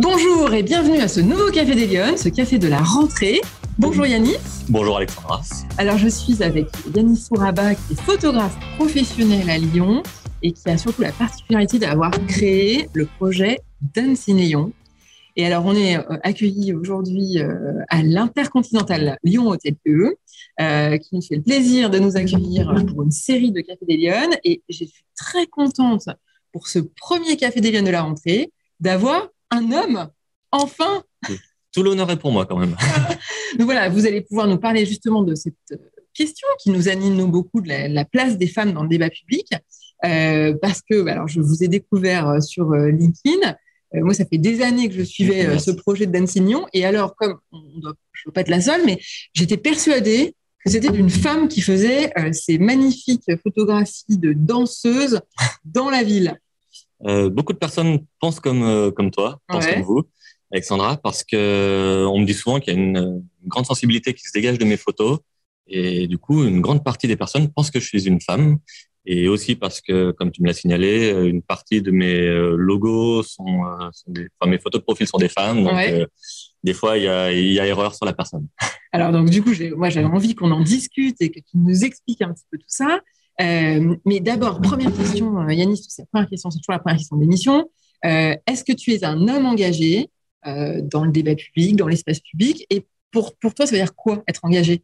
[0.00, 3.40] Bonjour et bienvenue à ce nouveau Café des Lyonnes, ce café de la rentrée.
[3.80, 4.36] Bonjour Yannis.
[4.68, 5.40] Bonjour Alexandra.
[5.76, 10.04] Alors je suis avec Yannis Souraba qui est photographe professionnel à Lyon
[10.44, 13.58] et qui a surtout la particularité d'avoir créé le projet
[13.96, 14.72] Dance in Lyon.
[15.34, 20.14] Et alors on est euh, accueillis aujourd'hui euh, à l'Intercontinental Lyon Hôtel PE,
[20.60, 23.96] euh, qui nous fait le plaisir de nous accueillir pour une série de Café des
[23.96, 24.36] Lyonnes.
[24.44, 26.08] Et je suis très contente
[26.52, 30.08] pour ce premier Café des Lyonnes de la rentrée d'avoir un homme,
[30.50, 31.02] enfin.
[31.72, 32.76] Tout l'honneur est pour moi quand même.
[33.58, 35.76] Donc voilà, vous allez pouvoir nous parler justement de cette euh,
[36.14, 39.52] question qui nous anime nous beaucoup de la, place des femmes dans le débat public,
[40.04, 43.54] euh, parce que bah, alors je vous ai découvert euh, sur LinkedIn.
[43.94, 46.66] moi, ça fait des années que je suivais ce projet de d'enseignement.
[46.72, 48.98] Et alors, comme on doit, je ne veux pas être la seule, mais
[49.34, 55.20] j'étais persuadée que c'était une femme qui faisait ces magnifiques photographies de danseuses
[55.64, 56.38] dans la ville.
[57.06, 60.04] Euh, beaucoup de personnes pensent comme euh, comme toi, pensent comme vous,
[60.52, 64.14] Alexandra, parce que euh, on me dit souvent qu'il y a une, une, grande sensibilité
[64.14, 65.18] qui se dégage de mes photos,
[65.66, 68.58] et du coup, une grande partie des personnes pensent que je suis une femme,
[69.06, 73.62] et aussi parce que, comme tu me l'as signalé, une partie de mes logos sont,
[73.92, 75.78] sont des, enfin, mes photos de profil sont des femmes, donc
[76.64, 78.48] des fois il y a, y a erreur sur la personne.
[78.92, 82.22] Alors donc du coup, moi j'avais envie qu'on en discute et que tu nous expliques
[82.22, 83.00] un petit peu tout ça.
[83.40, 86.98] Euh, mais d'abord, première question, euh, Yanis, c'est la première question, c'est toujours la première
[86.98, 87.70] question de l'émission.
[88.04, 90.10] Euh, est-ce que tu es un homme engagé
[90.44, 92.64] dans le débat public, dans l'espace public?
[92.70, 94.82] Et pour, pour toi, ça veut dire quoi être engagé?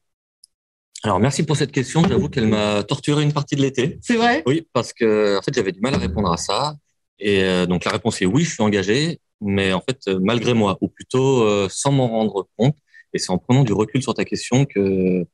[1.02, 2.02] Alors merci pour cette question.
[2.06, 3.98] J'avoue qu'elle m'a torturé une partie de l'été.
[4.02, 4.42] C'est vrai?
[4.47, 6.75] Oui, parce que en fait j'avais du mal à répondre à ça.
[7.19, 10.88] Et donc la réponse est oui, je suis engagé, mais en fait malgré moi, ou
[10.88, 12.77] plutôt sans m'en rendre compte.
[13.14, 15.25] Et c'est en prenant du recul sur ta question que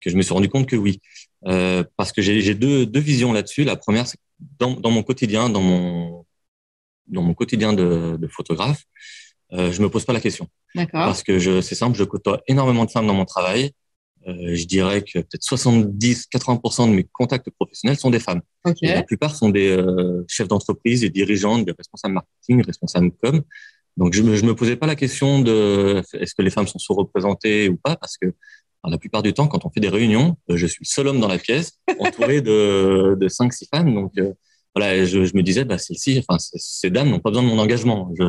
[0.00, 1.00] que je me suis rendu compte que oui.
[1.46, 3.64] Euh, parce que j'ai deux, deux visions là-dessus.
[3.64, 4.18] La première, c'est
[4.58, 6.24] dans, dans mon quotidien, dans mon,
[7.06, 8.84] dans mon quotidien de, de photographe,
[9.52, 10.48] euh, je me pose pas la question.
[10.74, 11.06] D'accord.
[11.06, 13.72] Parce que je, c'est simple, je côtoie énormément de femmes dans mon travail.
[14.28, 18.42] Euh, je dirais que peut-être 70-80% de mes contacts professionnels sont des femmes.
[18.64, 18.86] Okay.
[18.88, 23.42] la plupart sont des euh, chefs d'entreprise, des dirigeantes, des responsables marketing, responsables com.
[23.96, 26.78] Donc je me, je me posais pas la question de est-ce que les femmes sont
[26.78, 28.32] sous-représentées ou pas, parce que
[28.88, 31.20] la plupart du temps, quand on fait des réunions, euh, je suis le seul homme
[31.20, 33.94] dans la pièce, entouré de, de cinq, six femmes.
[33.94, 34.32] Donc, euh,
[34.74, 37.58] voilà, je, je, me disais, bah, celles-ci, enfin, ces dames n'ont pas besoin de mon
[37.58, 38.10] engagement.
[38.18, 38.24] Je,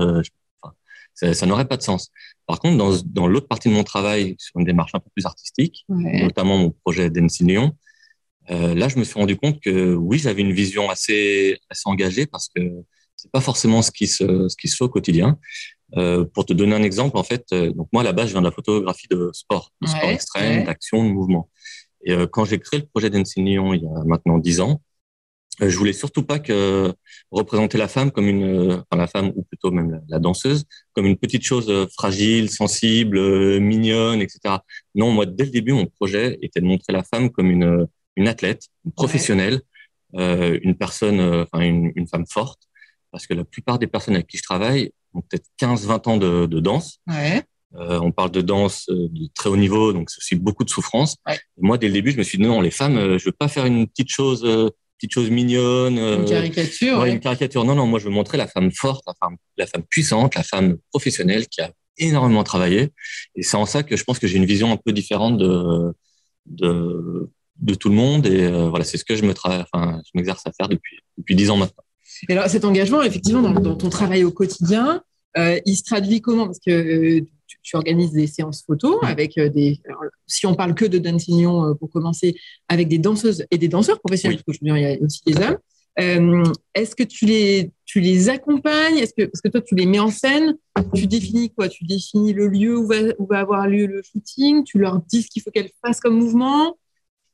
[0.61, 0.73] enfin,
[1.13, 2.11] ça, ça n'aurait pas de sens.
[2.47, 5.25] Par contre, dans, dans l'autre partie de mon travail, sur une démarche un peu plus
[5.25, 6.23] artistique, ouais.
[6.23, 7.73] notamment mon projet d'Ensignon,
[8.49, 12.25] euh, là, je me suis rendu compte que oui, j'avais une vision assez, assez engagée
[12.25, 12.61] parce que
[13.15, 15.37] c'est pas forcément ce qui se, ce qui se fait au quotidien.
[15.97, 18.31] Euh, pour te donner un exemple, en fait, euh, donc moi à la base, je
[18.31, 20.63] viens de la photographie de sport, de ouais, sport extrême, ouais.
[20.63, 21.49] d'action, de mouvement.
[22.05, 24.81] Et euh, quand j'ai créé le projet d'Ensignon il y a maintenant dix ans,
[25.61, 26.93] euh, je voulais surtout pas que
[27.29, 30.63] représenter la femme comme une, euh, enfin la femme ou plutôt même la, la danseuse,
[30.93, 34.59] comme une petite chose fragile, sensible, mignonne, etc.
[34.95, 37.87] Non, moi dès le début, mon projet était de montrer la femme comme une
[38.17, 39.61] une athlète, une professionnelle,
[40.13, 40.59] ouais.
[40.63, 42.61] une personne, enfin une, une femme forte,
[43.11, 46.45] parce que la plupart des personnes avec qui je travaille ont peut-être 15-20 ans de,
[46.45, 46.99] de danse.
[47.07, 47.43] Ouais.
[47.75, 51.17] Euh, on parle de danse de très haut niveau, donc c'est aussi beaucoup de souffrance.
[51.27, 51.39] Ouais.
[51.57, 53.47] Moi, dès le début, je me suis dit non, les femmes, euh, je veux pas
[53.47, 55.97] faire une petite chose, euh, petite chose mignonne.
[55.97, 56.97] Une caricature.
[56.97, 57.11] Ouais, ouais.
[57.11, 57.63] Une caricature.
[57.63, 60.43] Non, non, moi, je veux montrer la femme forte, la femme, la femme puissante, la
[60.43, 62.89] femme professionnelle qui a énormément travaillé.
[63.35, 65.93] Et c'est en ça que je pense que j'ai une vision un peu différente de,
[66.45, 68.25] de, de tout le monde.
[68.25, 70.97] Et euh, voilà, c'est ce que je me travaille, enfin, je m'exerce à faire depuis
[71.17, 71.83] depuis dix ans maintenant.
[72.29, 75.03] Et alors, cet engagement, effectivement, dans, dans ton travail au quotidien,
[75.37, 76.45] euh, il se traduit comment?
[76.45, 79.79] Parce que euh, tu, tu, organises des séances photos avec euh, des.
[79.85, 82.35] Alors, si on parle que de Dansignon euh, pour commencer,
[82.67, 84.43] avec des danseuses et des danseurs professionnels, oui.
[84.45, 85.57] parce qu'aujourd'hui, il y a aussi des hommes.
[86.73, 88.97] Est-ce que tu les, tu les accompagnes?
[88.97, 90.57] Est-ce que, parce que toi, tu les mets en scène
[90.93, 91.69] Tu définis quoi?
[91.69, 94.63] Tu définis le lieu où va, où va avoir lieu le shooting?
[94.63, 96.77] Tu leur dis ce qu'il faut qu'elles fassent comme mouvement?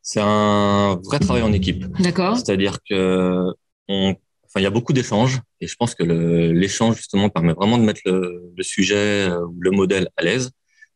[0.02, 1.86] C'est un vrai travail en équipe.
[2.00, 2.38] D'accord.
[2.38, 3.53] C'est-à-dire que
[3.90, 4.16] on
[4.57, 8.02] il y a beaucoup d'échanges et je pense que l'échange justement permet vraiment de mettre
[8.05, 10.52] le, sujet ou le modèle à l'aise.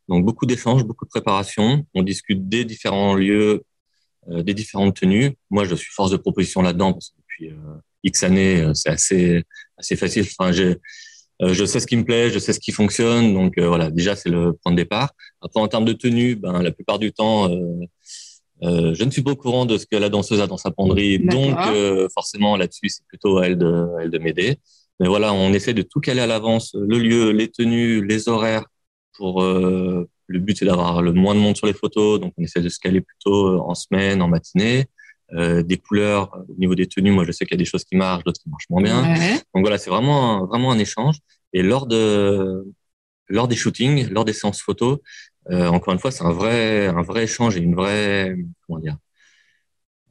[0.08, 1.86] Donc beaucoup d'échanges, beaucoup de préparation.
[1.94, 3.62] On discute des différents lieux,
[4.30, 5.36] euh, des différentes tenues.
[5.50, 8.90] Moi, je suis force de proposition là-dedans parce que depuis euh, X années, euh, c'est
[8.90, 9.44] assez
[9.78, 10.26] assez facile.
[10.38, 10.76] Enfin, j'ai
[11.42, 13.34] euh, je sais ce qui me plaît, je sais ce qui fonctionne.
[13.34, 15.12] Donc euh, voilà, déjà c'est le point de départ.
[15.40, 17.48] Après, en termes de tenue, ben la plupart du temps
[18.62, 20.70] euh, je ne suis pas au courant de ce que la danseuse a dans sa
[20.70, 24.58] penderie, donc euh, forcément là-dessus c'est plutôt à elle de, à elle de m'aider.
[25.00, 28.64] Mais voilà, on essaie de tout caler à l'avance, le lieu, les tenues, les horaires.
[29.16, 32.42] Pour euh, le but c'est d'avoir le moins de monde sur les photos, donc on
[32.42, 34.86] essaie de se caler plutôt en semaine, en matinée.
[35.34, 37.84] Euh, des couleurs au niveau des tenues, moi je sais qu'il y a des choses
[37.84, 39.02] qui marchent, d'autres qui marchent moins bien.
[39.02, 39.34] Ouais.
[39.54, 41.16] Donc voilà, c'est vraiment vraiment un échange.
[41.54, 42.64] Et lors de
[43.28, 44.98] lors des shootings, lors des séances photos,
[45.50, 48.36] euh, encore une fois, c'est un vrai un vrai échange et une vraie
[48.66, 48.96] comment dire.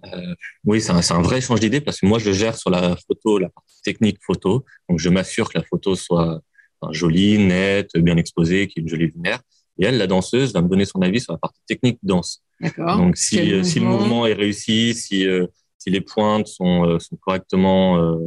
[0.06, 2.96] Euh, oui, c'est un, un, vrai échange d'idées parce que moi, je gère sur la
[3.08, 6.42] photo la partie technique photo, donc je m'assure que la photo soit
[6.82, 9.40] enfin, jolie, nette, bien exposée, qu'il y ait une jolie lumière.
[9.80, 12.44] Et elle, la danseuse, va me donner son avis sur la partie technique danse.
[12.78, 15.48] Donc, si, euh, si le mouvement est réussi, si, euh,
[15.78, 18.18] si les pointes sont, euh, sont correctement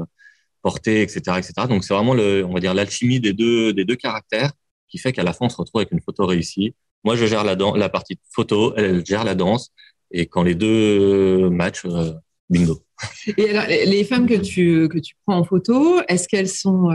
[0.62, 1.52] portées, etc., etc.
[1.68, 4.52] Donc, c'est vraiment le, on va dire l'alchimie des deux, des deux caractères
[4.88, 6.74] qui fait qu'à la fin, on se retrouve avec une photo réussie.
[7.04, 9.70] Moi, je gère la, la partie photo, elle, gère la danse.
[10.10, 11.86] Et quand les deux matchent,
[12.48, 12.82] bingo.
[13.36, 16.90] Et alors, les femmes que tu, que tu prends en photo, est-ce qu'elles sont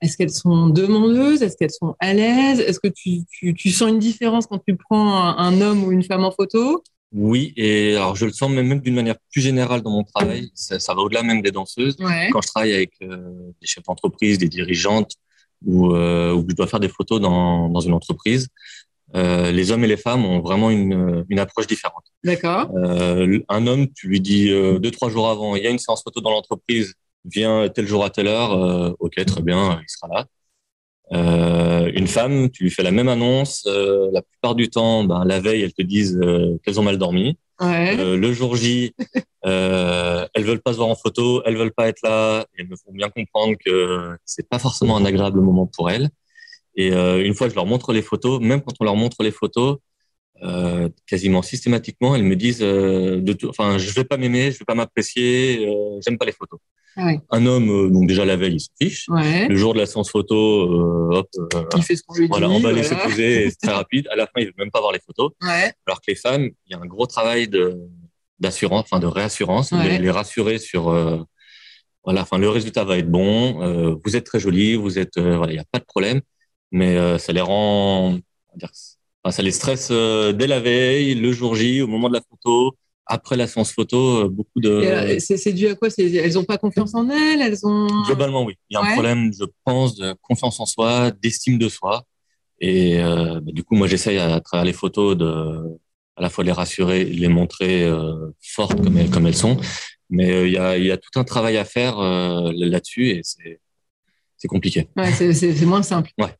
[0.00, 1.42] est-ce qu'elles sont demandeuses?
[1.42, 2.60] Est-ce qu'elles sont à l'aise?
[2.60, 6.04] Est-ce que tu, tu, tu, sens une différence quand tu prends un, homme ou une
[6.04, 6.82] femme en photo?
[7.10, 10.50] Oui, et alors je le sens même, même d'une manière plus générale dans mon travail.
[10.54, 11.96] Ça, ça va au-delà même des danseuses.
[11.98, 12.28] Ouais.
[12.32, 13.16] Quand je travaille avec euh,
[13.60, 15.12] des chefs d'entreprise, des dirigeantes,
[15.64, 18.48] ou euh, je dois faire des photos dans, dans une entreprise,
[19.14, 22.04] euh, les hommes et les femmes ont vraiment une, une approche différente.
[22.24, 22.70] D'accord.
[22.76, 25.78] Euh, un homme, tu lui dis euh, deux trois jours avant, il y a une
[25.78, 26.94] séance photo dans l'entreprise,
[27.24, 30.26] viens tel jour à telle heure, euh, ok, très bien, il sera là.
[31.12, 35.24] Euh, une femme, tu lui fais la même annonce, euh, la plupart du temps, ben,
[35.24, 37.38] la veille, elles te disent euh, qu'elles ont mal dormi.
[37.60, 37.98] Ouais.
[37.98, 38.94] Euh, le jour J,
[39.46, 42.44] euh, elles veulent pas se voir en photo, elles veulent pas être là.
[42.54, 46.10] Et elles me font bien comprendre que c'est pas forcément un agréable moment pour elles.
[46.80, 46.88] Et
[47.28, 49.78] une fois que je leur montre les photos, même quand on leur montre les photos,
[50.44, 54.58] euh, quasiment systématiquement, elles me disent, euh, de tout, enfin, je vais pas m'aimer, je
[54.60, 56.60] vais pas m'apprécier, euh, j'aime pas les photos.
[56.96, 57.18] Ah oui.
[57.30, 59.06] Un homme, euh, donc déjà la veille, il se fiche.
[59.08, 59.48] Ouais.
[59.48, 62.46] Le jour de la séance photo, euh, hop, euh, Il fait ce qu'on lui voilà,
[62.46, 62.54] dit.
[62.54, 63.10] on va laisser voilà.
[63.10, 64.06] poser, c'est très rapide.
[64.12, 65.32] À la fin, il veut même pas voir les photos.
[65.42, 65.72] Ouais.
[65.86, 67.76] Alors que les femmes, il y a un gros travail de
[68.38, 69.88] d'assurance, enfin de réassurance, Ouais.
[69.88, 71.18] les, les rassurer sur, euh,
[72.04, 73.60] voilà, enfin le résultat va être bon.
[73.62, 76.20] euh, vous êtes très jolie, vous êtes, euh, voilà, il y a pas de problème,
[76.70, 78.70] mais euh, ça les rend, on va dire,
[79.22, 82.22] enfin, ça les stresse euh, dès la veille, le jour J, au moment de la
[82.28, 82.76] photo,
[83.06, 85.16] après la séance photo, euh, beaucoup de.
[85.18, 85.88] C'est dû à quoi?
[85.98, 87.40] Elles ont pas confiance en elles?
[87.40, 87.86] Elles ont.
[88.06, 88.54] Globalement, oui.
[88.68, 88.88] Il y a Ouais.
[88.88, 92.04] un problème, je pense, de confiance en soi, d'estime de soi.
[92.60, 95.78] Et euh, bah, du coup, moi, j'essaye à, travers les photos de
[96.16, 99.56] à la fois les rassurer, les montrer euh, fortes comme elles, comme elles sont.
[100.10, 103.10] Mais euh, il y, a, il y a tout un travail à faire euh, là-dessus
[103.10, 103.60] et c'est
[104.36, 104.88] c'est compliqué.
[104.96, 106.10] Ouais, c'est moins simple.
[106.18, 106.34] Ouais.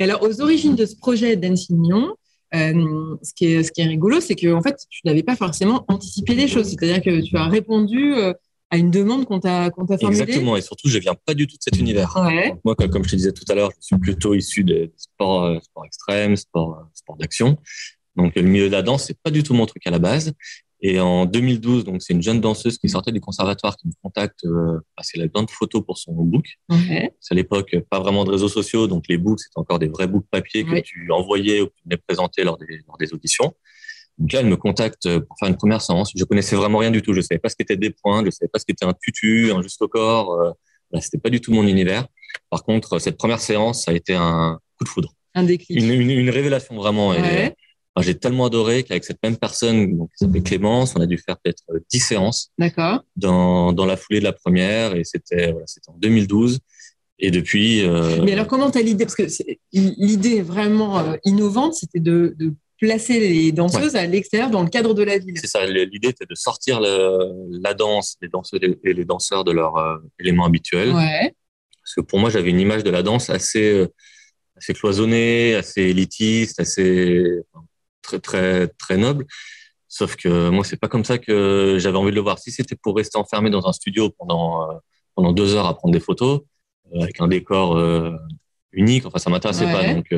[0.00, 2.14] Et alors, aux origines de ce projet d'Ansignon,
[2.54, 5.36] euh, ce, qui est, ce qui est rigolo, c'est que en fait, tu n'avais pas
[5.36, 6.68] forcément anticipé les choses.
[6.68, 8.32] C'est-à-dire que tu as répondu euh,
[8.70, 10.22] à une demande qu'on t'a qu'on t'a formulée.
[10.22, 10.56] Exactement.
[10.56, 12.16] Et surtout, je viens pas du tout de cet univers.
[12.16, 12.54] Ouais.
[12.64, 15.58] Moi, comme, je te disais tout à l'heure, je suis plutôt issu des sports, euh,
[15.60, 17.58] sports extrêmes, sports, sports d'action.
[18.16, 20.32] Donc, le milieu de la danse, c'est pas du tout mon truc à la base.
[20.80, 24.44] Et en 2012, donc c'est une jeune danseuse qui sortait du conservatoire qui me contacte
[24.44, 26.46] euh, parce qu'elle a besoin de photos pour son book.
[26.68, 27.12] Ouais.
[27.20, 29.88] C'est à l'époque euh, pas vraiment de réseaux sociaux, donc les books c'était encore des
[29.88, 30.82] vrais books papier que Oui.
[30.84, 33.52] tu envoyais ou que tu venais présenter lors des, lors des auditions.
[34.18, 36.12] Donc là, elle me contacte euh, pour faire une première séance.
[36.14, 37.12] Je connaissais vraiment rien du tout.
[37.12, 39.62] Je savais pas ce qu'était des points, je savais pas ce qu'était un tutu, un
[39.62, 40.32] juste au corps.
[40.34, 40.50] Euh,
[40.92, 42.06] là, c'était pas du tout mon univers.
[42.50, 45.76] Par contre, cette première séance, ça a été un coup de foudre, Un déclic.
[45.80, 47.10] une, une, une révélation vraiment.
[47.10, 47.54] Ouais.
[48.02, 51.36] J'ai tellement adoré qu'avec cette même personne, donc qui s'appelait Clémence, on a dû faire
[51.38, 53.02] peut-être euh, 10 séances D'accord.
[53.16, 56.58] dans, dans la foulée de la première, et c'était voilà, c'était en 2012.
[57.20, 59.04] Et depuis, euh, Mais alors, comment tu as l'idée?
[59.04, 59.24] Parce que
[59.72, 64.94] l'idée vraiment euh, innovante, c'était de, de placer les danseuses à l'extérieur dans le cadre
[64.94, 65.36] de la ville.
[65.36, 65.66] c'est ça.
[65.66, 69.96] L'idée était de sortir le, la danse, les danseuses et les danseurs de leur euh,
[70.20, 70.94] élément habituel.
[70.94, 71.34] Ouais.
[71.82, 73.88] Parce que pour moi, j'avais une image de la danse assez, euh,
[74.56, 77.64] assez cloisonnée, assez élitiste, assez enfin,
[78.08, 79.26] très très très noble.
[79.90, 82.38] Sauf que moi, c'est pas comme ça que j'avais envie de le voir.
[82.38, 84.74] Si c'était pour rester enfermé dans un studio pendant euh,
[85.14, 86.40] pendant deux heures à prendre des photos
[86.94, 88.12] euh, avec un décor euh,
[88.72, 89.72] unique, enfin ça m'intéressait Ouais.
[89.72, 89.94] pas.
[89.94, 90.14] Donc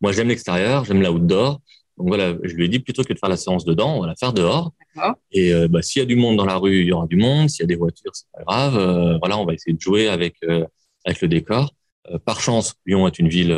[0.00, 1.60] moi, j'aime l'extérieur, j'aime l'outdoor.
[1.96, 4.08] Donc voilà, je lui ai dit plutôt que de faire la séance dedans, on va
[4.08, 4.72] la faire dehors.
[5.32, 7.48] Et bah, s'il y a du monde dans la rue, il y aura du monde.
[7.48, 9.18] S'il y a des voitures, c'est pas grave.
[9.20, 10.34] Voilà, on va essayer de jouer avec
[11.04, 11.72] avec le décor.
[12.24, 13.54] Par chance, Lyon est une ville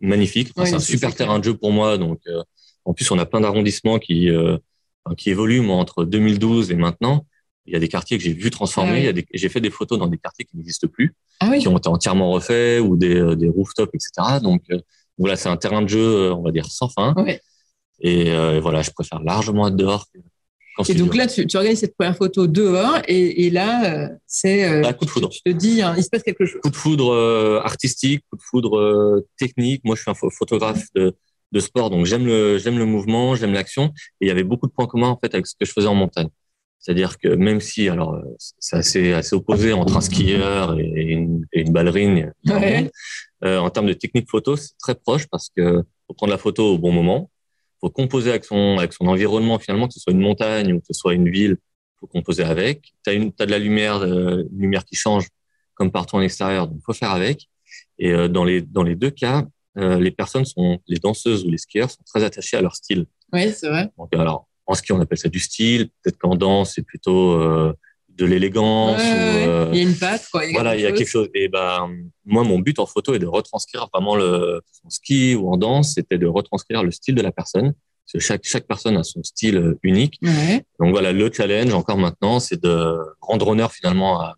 [0.00, 0.50] magnifique.
[0.54, 1.96] Enfin, c'est un super terrain de jeu pour moi.
[1.98, 2.20] Donc,
[2.84, 4.56] en plus, on a plein d'arrondissements qui euh,
[5.16, 5.60] qui évoluent.
[5.60, 7.26] Moi, entre 2012 et maintenant,
[7.66, 9.08] il y a des quartiers que j'ai vu transformer.
[9.08, 9.24] Ah oui.
[9.34, 11.58] J'ai fait des photos dans des quartiers qui n'existent plus, Ah oui.
[11.60, 14.38] qui ont été entièrement refaits ou des euh, des rooftops, etc.
[14.42, 14.78] Donc euh,
[15.18, 17.14] voilà, c'est un terrain de jeu, on va dire sans fin.
[18.02, 20.06] Et, euh, voilà, je préfère largement être dehors
[20.74, 21.04] qu'en Et studio.
[21.04, 24.64] donc là, tu, tu organises cette première photo dehors, et, et là, c'est.
[24.64, 25.28] euh, Ah, coup de foudre.
[25.28, 26.60] Tu te dis, hein, il se passe quelque chose.
[26.62, 29.82] coup de foudre artistique, coup de foudre technique.
[29.84, 31.14] Moi, je suis un pho- photographe de,
[31.52, 33.92] de sport, donc j'aime le j'aime le mouvement, j'aime l'action.
[34.20, 35.88] Et il y avait beaucoup de points communs en fait avec ce que je faisais
[35.88, 36.28] en montagne.
[36.80, 41.60] C'est-à-dire que même si, alors, c'est assez, assez opposé entre un skieur et une, et
[41.60, 42.32] une ballerine,
[43.44, 46.74] euh, en termes de technique photo, c'est très proche parce que faut prendre la photo
[46.74, 47.30] au bon moment,
[47.80, 50.86] faut composer avec son, avec son environnement finalement, que ce soit une montagne ou que
[50.86, 51.58] ce soit une ville,
[52.00, 52.94] faut composer avec.
[53.04, 55.28] Tu as, as de la lumière, euh, lumière qui change
[55.74, 57.48] comme partout en extérieur, donc faut faire avec.
[57.98, 59.46] Et euh, dans, les, dans les deux cas,
[59.78, 63.06] euh, les personnes sont, les danseuses ou les skieurs sont très attachées à leur style.
[63.32, 63.90] Oui, c'est vrai.
[63.96, 65.90] Donc, alors, en ski, on appelle ça du style.
[66.02, 67.72] Peut-être qu'en danse, c'est plutôt euh,
[68.08, 69.00] de l'élégance.
[69.00, 70.44] Euh, il y a une patte, quoi.
[70.44, 71.28] Il voilà, il y a quelque chose.
[71.34, 71.88] Et ben,
[72.24, 75.94] moi, mon but en photo est de retranscrire vraiment le son ski ou en danse,
[75.94, 77.72] c'était de retranscrire le style de la personne.
[77.72, 80.20] Parce que chaque, chaque personne a son style euh, unique.
[80.80, 84.36] Donc voilà, le challenge encore maintenant, c'est de rendre honneur finalement à,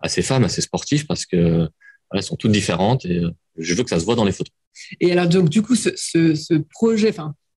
[0.00, 1.68] à ces femmes, à ces sportifs, parce que
[2.14, 3.22] elles sont toutes différentes et
[3.58, 4.54] je veux que ça se voit dans les photos.
[5.00, 7.12] Et alors donc du coup, ce, ce, ce projet,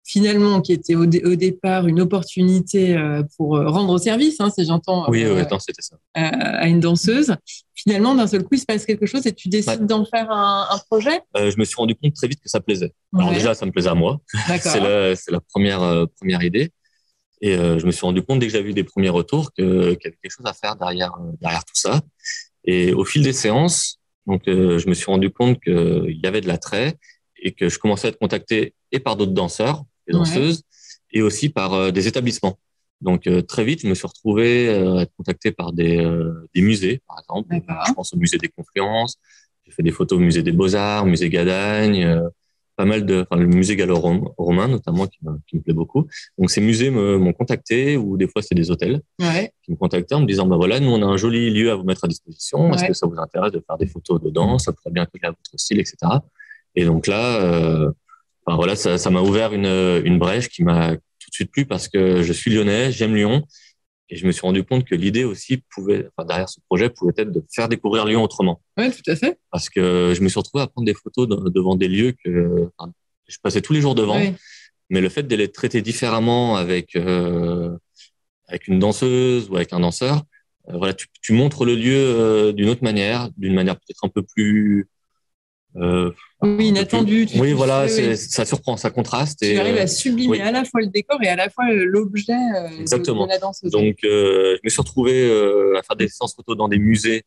[0.09, 5.09] finalement, qui était au, départ une opportunité euh, pour euh, rendre service, hein, si j'entends,
[5.11, 5.97] oui, euh, c'était ça.
[6.15, 7.37] à une danseuse,
[7.75, 10.81] finalement, d'un seul coup, il se passe quelque chose et tu décides d'en faire un,
[10.89, 11.21] projet?
[11.35, 12.93] Je me suis rendu compte très vite que ça plaisait.
[13.15, 14.19] Alors déjà, ça me plaisait à moi.
[14.63, 16.73] c'est la, la, première, première idée.
[17.43, 19.69] Et je me suis rendu compte dès que j'avais eu des premiers retours qu'il y
[19.69, 21.13] avait quelque chose à faire derrière,
[21.43, 22.01] derrière tout ça.
[22.65, 23.98] Et au fil des séances,
[24.29, 26.97] donc, je me suis rendu compte qu'il y avait de l'attrait
[27.43, 30.63] et que je commençais à être contacté et par d'autres danseurs des danseuses,
[31.13, 32.59] et aussi par euh, des établissements.
[33.01, 35.97] Donc euh, très vite, je me suis retrouvé euh, à être contacté par des,
[36.55, 37.55] des musées, par exemple.
[37.87, 39.17] Je pense au musée des Confluences.
[39.65, 42.21] J'ai fait des photos au musée des Beaux-Arts, musée Gadagne,
[42.79, 46.07] pas mal de, enfin le musée gallo-romain notamment qui me, qui me, plaît beaucoup.
[46.39, 49.53] Donc ces musées m'ont contacté ou des fois c'est des hôtels ouais.
[49.65, 51.75] qui me contactaient en me disant bah voilà nous on a un joli lieu à
[51.75, 52.73] vous mettre à disposition.
[52.73, 54.59] Est-ce que ça vous intéresse de faire des photos dedans?
[54.59, 55.97] Ça pourrait bien coller à votre style, etc.
[56.77, 57.93] Et donc là,
[58.47, 62.23] voilà, ça, m'a ouvert une, une brèche qui m'a tout de suite plu parce que
[62.23, 63.43] je suis lyonnais, j'aime Lyon.
[64.11, 67.13] Et je me suis rendu compte que l'idée aussi pouvait, enfin, derrière ce projet, pouvait
[67.17, 68.63] être de faire découvrir Lyon autrement.
[68.79, 69.39] Oui, tout à fait.
[69.51, 72.71] Parce que je me suis retrouvé à prendre des photos devant des lieux que
[73.27, 74.21] je passais tous les jours devant.
[74.91, 77.77] Mais le fait de les traiter différemment avec, euh,
[78.47, 80.23] avec une danseuse ou avec un danseur,
[80.71, 84.09] euh, voilà, tu, tu, montres le lieu euh, d'une autre manière, d'une manière peut-être un
[84.09, 84.89] peu plus
[85.77, 86.11] euh,
[86.43, 87.27] oui, inattendu.
[87.37, 89.41] oui, voilà, ça surprend, ça contraste.
[89.41, 91.65] Tu et, arrives à euh, sublimer à la fois le décor et à la fois
[91.73, 93.27] l'objet euh, Exactement.
[93.27, 93.63] De, la danse.
[93.65, 95.31] Donc, euh, je me suis retrouvé
[95.77, 97.25] à faire des séances photos dans des musées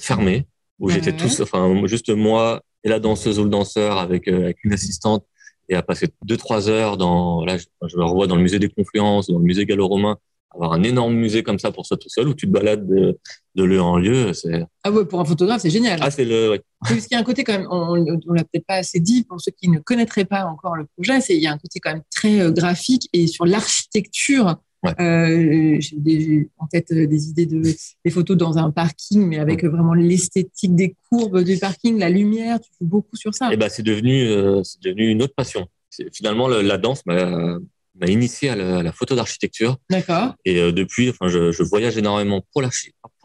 [0.00, 0.46] fermés
[0.78, 4.72] où j'étais tous, enfin, juste moi et la danseuse ou le danseur avec, avec une
[4.72, 5.24] assistante
[5.68, 8.58] et à passer deux trois heures dans, là, je, je me revois dans le musée
[8.58, 10.16] des Confluences, dans le musée gallo-romain,
[10.50, 13.18] avoir un énorme musée comme ça pour soi tout seul où tu te balades de,
[13.54, 14.64] de lieu en lieu, c'est.
[14.82, 15.98] Ah ouais, pour un photographe, c'est génial.
[16.02, 16.50] Ah, c'est le.
[16.50, 16.62] Ouais.
[16.80, 19.24] Parce qu'il y a un côté quand même, on, on l'a peut-être pas assez dit
[19.24, 21.80] pour ceux qui ne connaîtraient pas encore le projet, c'est il y a un côté
[21.80, 24.56] quand même très euh, graphique et sur l'architecture.
[24.84, 24.92] Ouais.
[25.00, 29.64] Euh, j'ai en tête euh, des idées de des photos dans un parking, mais avec
[29.64, 32.60] vraiment l'esthétique des courbes du parking, la lumière.
[32.60, 33.50] Tu joues beaucoup sur ça.
[33.50, 35.66] Et eh ben, c'est devenu, euh, c'est devenu une autre passion.
[36.12, 37.58] Finalement, la danse m'a
[38.00, 39.76] m'a initié à la, photo d'architecture.
[39.90, 40.34] D'accord.
[40.44, 42.62] Et euh, depuis, enfin, je, je, voyage énormément pour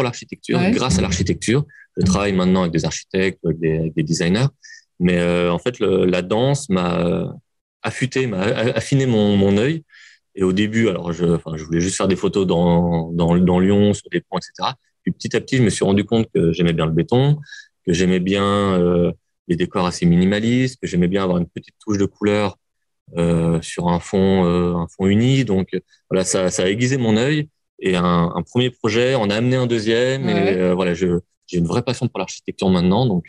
[0.04, 1.66] l'architecture, grâce à l'architecture.
[1.98, 4.48] Je travaille maintenant avec des architectes, avec des, des designers.
[5.00, 7.34] Mais euh, en fait, le, la danse m'a
[7.84, 9.84] affûté, m'a affiné mon, mon œil.
[10.36, 13.60] Et au début, alors, je, enfin, je voulais juste faire des photos dans, dans, dans
[13.60, 14.74] Lyon, sur des ponts, etc.
[15.04, 17.38] Puis petit à petit, je me suis rendu compte que j'aimais bien le béton,
[17.86, 18.46] que j'aimais bien
[18.80, 19.12] euh,
[19.48, 22.58] les décors assez minimalistes, que j'aimais bien avoir une petite touche de couleur
[23.18, 25.46] euh, sur un fond, euh, un fond uni.
[25.46, 25.70] Donc
[26.10, 27.50] voilà, ça, ça a aiguisé mon œil.
[27.80, 30.30] Et un, un premier projet, on a amené un deuxième.
[30.30, 33.06] Et euh, voilà, je, j'ai une vraie passion pour l'architecture maintenant.
[33.06, 33.26] Donc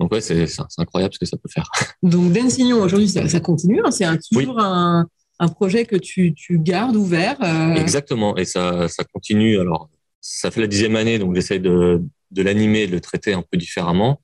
[0.00, 1.70] donc ouais, c'est, c'est incroyable ce que ça peut faire.
[2.02, 3.82] Donc Densignon, aujourd'hui, ça, ça continue.
[3.84, 5.06] Hein, c'est toujours un,
[5.38, 7.36] un, projet que tu, tu gardes ouvert.
[7.42, 7.74] Euh...
[7.74, 8.34] Exactement.
[8.38, 9.60] Et ça, ça continue.
[9.60, 9.90] Alors,
[10.22, 13.58] ça fait la dixième année, donc j'essaie de, de l'animer, de le traiter un peu
[13.58, 14.22] différemment.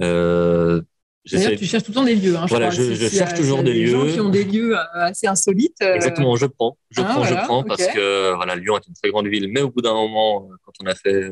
[0.00, 0.80] Euh,
[1.28, 2.36] tu cherches tout le temps des lieux.
[2.36, 3.90] Hein, je voilà, je, je cherche toujours des, des lieux.
[3.90, 5.76] gens qui ont des lieux euh, assez insolites.
[5.82, 5.94] Euh.
[5.94, 9.10] Exactement, je prends, je ah, prends, je prends parce que voilà, Lyon est une très
[9.10, 11.30] grande ville, mais au bout d'un moment, euh, quand on a fait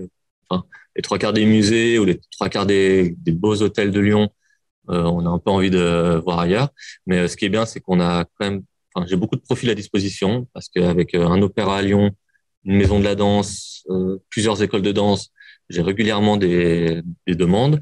[0.48, 4.00] enfin, les trois quarts des musées ou les trois quarts des, des beaux hôtels de
[4.00, 4.28] Lyon,
[4.90, 6.68] euh, on a un peu envie de voir ailleurs.
[7.06, 8.62] Mais ce qui est bien, c'est qu'on a quand même,
[8.94, 12.12] enfin, j'ai beaucoup de profils à disposition parce qu'avec un opéra à Lyon,
[12.64, 15.30] une maison de la danse, euh, plusieurs écoles de danse,
[15.68, 17.80] j'ai régulièrement des, des demandes.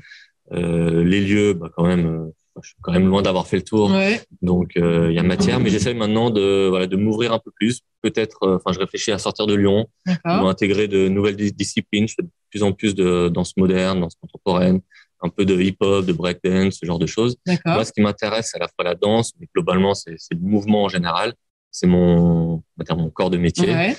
[0.52, 3.62] Euh, les lieux, bah, quand même, euh, je suis quand même loin d'avoir fait le
[3.62, 3.90] tour.
[3.90, 4.20] Ouais.
[4.42, 7.50] Donc, euh, il y a matière, mais j'essaie maintenant de, voilà, de m'ouvrir un peu
[7.50, 7.80] plus.
[8.02, 12.06] Peut-être, enfin, je réfléchis à sortir de Lyon, ou intégrer de nouvelles disciplines.
[12.06, 14.80] Je fais de plus en plus de danse moderne, danse contemporaine,
[15.22, 17.36] un peu de hip-hop, de breakdance, ce genre de choses.
[17.64, 20.84] Moi, ce qui m'intéresse, c'est à la fois la danse, mais globalement, c'est le mouvement
[20.84, 21.32] en général.
[21.70, 23.70] C'est mon, mon corps de métier.
[23.70, 23.96] Ouais.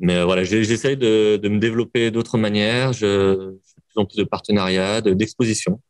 [0.00, 2.92] Mais voilà, j'essaye de, de, me développer d'autres manières.
[2.92, 3.54] Je,
[3.92, 5.80] plus en plus de partenariats, d'expositions.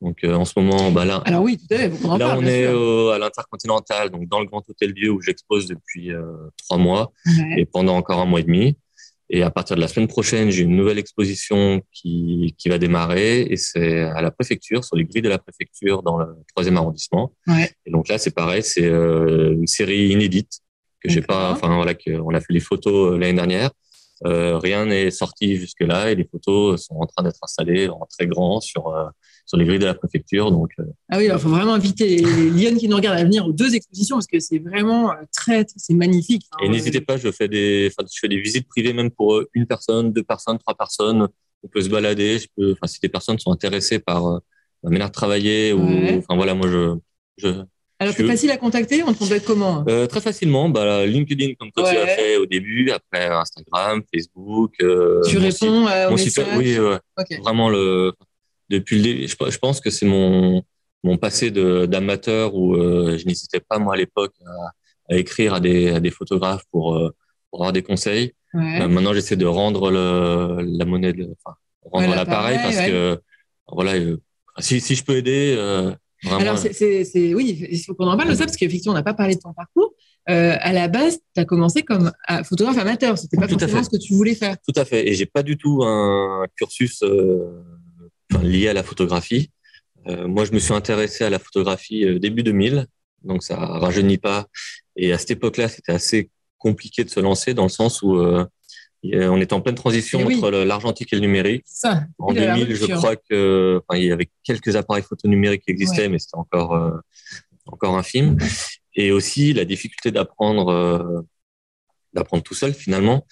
[0.00, 4.40] Donc en ce moment, bah là, alors oui, là, on est à l'Intercontinental, donc dans
[4.40, 6.10] le Grand Hôtel Dieu où j'expose depuis
[6.58, 7.12] trois mois
[7.56, 8.76] et pendant encore un mois et demi.
[9.30, 13.40] Et à partir de la semaine prochaine, j'ai une nouvelle exposition qui, qui va démarrer
[13.42, 17.32] et c'est à la préfecture, sur les grilles de la préfecture dans le troisième arrondissement.
[17.46, 17.70] Ouais.
[17.86, 20.60] Et donc là, c'est pareil, c'est euh, une série inédite
[21.00, 23.70] que j'ai pas, enfin voilà, que on a fait les photos euh, l'année dernière.
[24.24, 28.06] Euh, rien n'est sorti jusque là et les photos sont en train d'être installées en
[28.08, 29.06] très grand sur euh,
[29.44, 30.50] sur les grilles de la préfecture.
[30.50, 33.52] Donc, euh, ah oui, il faut vraiment inviter les qui nous regardent à venir aux
[33.52, 36.46] deux expositions parce que c'est vraiment très, c'est magnifique.
[36.52, 36.64] Hein.
[36.64, 40.12] Et n'hésitez pas, je fais des, je fais des visites privées même pour une personne,
[40.12, 41.28] deux personnes, trois personnes.
[41.62, 42.38] On peut se balader.
[42.38, 44.40] Je peux, si des personnes sont intéressées par
[44.82, 45.82] ma manière de travailler ou,
[46.18, 46.96] enfin voilà, moi je,
[47.36, 47.64] je
[48.00, 49.84] alors, c'est facile à contacter On te contacte comment?
[49.88, 50.68] Euh, Très facilement.
[50.68, 52.90] Bah, LinkedIn, comme toi, tu l'as fait au début.
[52.90, 54.74] Après, Instagram, Facebook.
[54.82, 56.98] Euh, tu réponds site, mon site, Oui, ouais.
[57.16, 57.36] okay.
[57.38, 58.12] vraiment le
[58.70, 60.62] depuis le je, pense que c'est mon
[61.02, 65.60] mon passé d'amateur où euh, je n'hésitais pas moi à l'époque à, à, écrire à
[65.60, 67.14] des, à des photographes pour, euh,
[67.50, 68.32] pour avoir des conseils.
[68.54, 68.80] Ouais.
[68.80, 73.20] Euh, maintenant, j'essaie de rendre le, la monnaie, de, enfin, rendre l'appareil parce que
[73.70, 74.16] voilà, euh,
[74.58, 75.56] si, si je peux aider.
[76.24, 79.02] Vraiment, Alors, c'est, oui, il faut qu'on en parle de ça parce qu'effectivement, on n'a
[79.02, 79.94] pas parlé de ton parcours.
[80.30, 82.10] Euh, à la base, tu as commencé comme
[82.44, 83.18] photographe amateur.
[83.18, 84.56] C'était pas Tout forcément ce que tu voulais faire.
[84.66, 85.08] Tout à fait.
[85.08, 87.62] Et j'ai pas du tout un cursus euh,
[88.42, 89.50] lié à la photographie.
[90.06, 92.86] Euh, moi, je me suis intéressé à la photographie euh, début 2000,
[93.22, 94.46] donc ça rajeunit pas.
[94.96, 98.44] Et à cette époque-là, c'était assez compliqué de se lancer dans le sens où euh,
[99.12, 100.36] on était en pleine transition Eh oui.
[100.36, 101.62] entre l'argentique et le numérique.
[101.66, 104.76] Ça, En il y a la 2000, je crois que enfin, il y avait quelques
[104.76, 106.08] appareils photo numériques qui existaient, Ouais.
[106.08, 106.90] mais c'était encore euh,
[107.66, 108.36] encore infime.
[108.96, 111.20] Et aussi la difficulté d'apprendre euh,
[112.12, 113.26] d'apprendre tout seul finalement.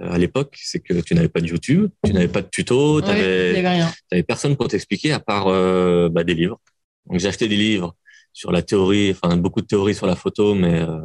[0.00, 3.00] Euh, à l'époque, c'est que tu n'avais pas de YouTube, tu n'avais pas de tuto,
[3.00, 4.22] tu Ouais, il y avais, avait rien.
[4.26, 6.60] personne pour t'expliquer à part euh, bah, des livres.
[7.06, 7.96] Donc j'ai acheté des livres
[8.32, 10.98] sur la théorie, enfin beaucoup de théories sur la photo, mais euh,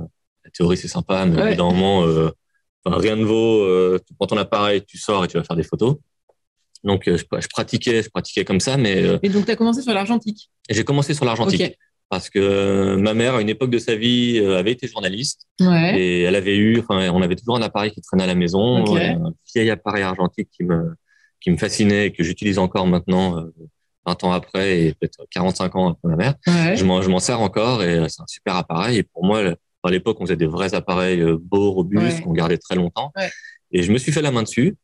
[0.45, 1.49] la théorie c'est sympa, mais au Ouais.
[1.51, 2.29] bout d'un moment, euh,
[2.85, 3.61] enfin, rien ne vaut.
[3.63, 5.95] euh, tu prends ton appareil, tu sors et tu vas faire des photos.
[6.83, 9.55] Donc euh, je, je pratiquais, je pratiquais comme ça, mais euh, Et donc, tu as
[9.55, 10.49] commencé sur l'argentique?
[10.69, 11.77] j'ai commencé sur l'argentique
[12.09, 15.47] parce que euh, ma mère, à une époque de sa vie, euh, avait été journaliste
[15.61, 15.97] Ouais.
[15.99, 18.83] et elle avait eu, enfin, on avait toujours un appareil qui traînait à la maison,
[18.85, 18.97] Ok.
[18.97, 20.93] euh, un vieil appareil argentique qui me,
[21.41, 23.53] qui me fascinait et que j'utilise encore maintenant, euh,
[24.05, 26.35] 20 ans après et peut-être 45 ans après ma mère.
[26.45, 26.75] Ouais.
[26.75, 28.97] Je m'en, je m'en sers encore et c'est un super appareil.
[28.97, 29.41] Et pour moi,
[29.89, 32.21] à l'époque, on faisait des vrais appareils euh, beaux, robustes, Ouais.
[32.23, 33.11] qu'on gardait très longtemps.
[33.15, 33.29] Ouais.
[33.71, 34.75] Et je me suis fait la main dessus.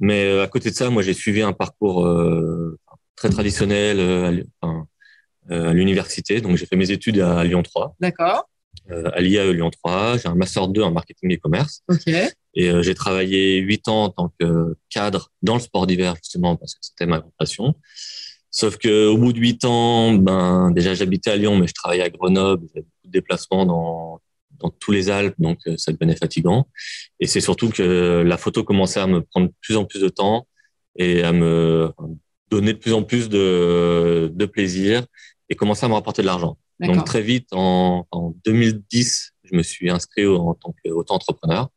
[0.00, 2.78] Mais euh, à côté de ça, moi, j'ai suivi un parcours euh,
[3.16, 4.72] très traditionnel euh, à
[5.50, 6.40] euh, l'université.
[6.40, 8.48] Donc, j'ai fait mes études à Lyon 3, D'accord.
[8.90, 10.18] euh, à l'IAE Lyon 3.
[10.18, 11.82] J'ai un master 2 en marketing et commerce.
[11.88, 12.06] Ok.
[12.54, 16.56] Et euh, j'ai travaillé huit ans en tant que cadre dans le sport d'hiver, justement,
[16.56, 17.74] parce que c'était ma passion.
[18.50, 22.02] Sauf que au bout de huit ans, ben déjà j'habitais à Lyon, mais je travaillais
[22.02, 24.20] à Grenoble, j'avais beaucoup de déplacements dans
[24.60, 26.68] dans tous les Alpes, donc euh, ça devenait fatigant.
[27.20, 30.08] Et c'est surtout que la photo commençait à me prendre de plus en plus de
[30.08, 30.46] temps
[30.96, 31.90] et à me
[32.50, 35.04] donner de plus en plus de, de plaisir
[35.48, 36.58] et commençait à me rapporter de l'argent.
[36.80, 41.68] Donc très vite, en, en 2010, je me suis inscrit en tant qu'auto-entrepreneur.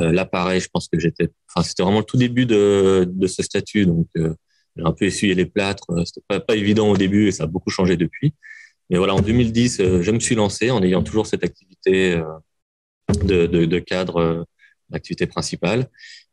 [0.00, 3.26] Euh, là, pareil, je pense que j'étais, enfin, c'était vraiment le tout début de, de
[3.26, 4.34] ce statut, donc euh,
[4.76, 5.84] j'ai un peu essuyé les plâtres.
[5.90, 8.34] Euh, C'était pas, pas évident au début et ça a beaucoup changé depuis.
[8.90, 12.22] Mais voilà, en 2010, euh, je me suis lancé en ayant toujours cette activité euh,
[13.24, 14.44] de, de, de cadre, euh,
[14.90, 15.88] l'activité principale.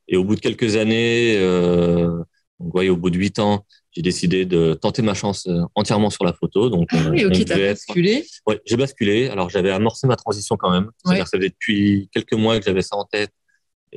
[0.08, 2.10] Et au bout de quelques années, euh,
[2.60, 6.10] donc, ouais, au bout de huit ans, j'ai décidé de tenter ma chance euh, entièrement
[6.10, 6.70] sur la photo.
[6.70, 8.26] Donc, Ah oui, euh, ok, t'as être- basculé.
[8.66, 9.30] J'ai basculé.
[9.30, 10.90] Alors, j'avais amorcé ma transition quand même.
[10.98, 11.24] C'est-à-dire Ouais.
[11.24, 13.32] que ça faisait depuis quelques mois que j'avais ça en tête.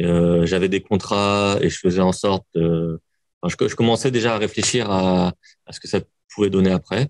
[0.01, 2.99] Euh, j'avais des contrats et je faisais en sorte de...
[3.43, 5.33] enfin, je, je commençais déjà à réfléchir à,
[5.67, 6.01] à ce que ça
[6.35, 7.09] pouvait donner après.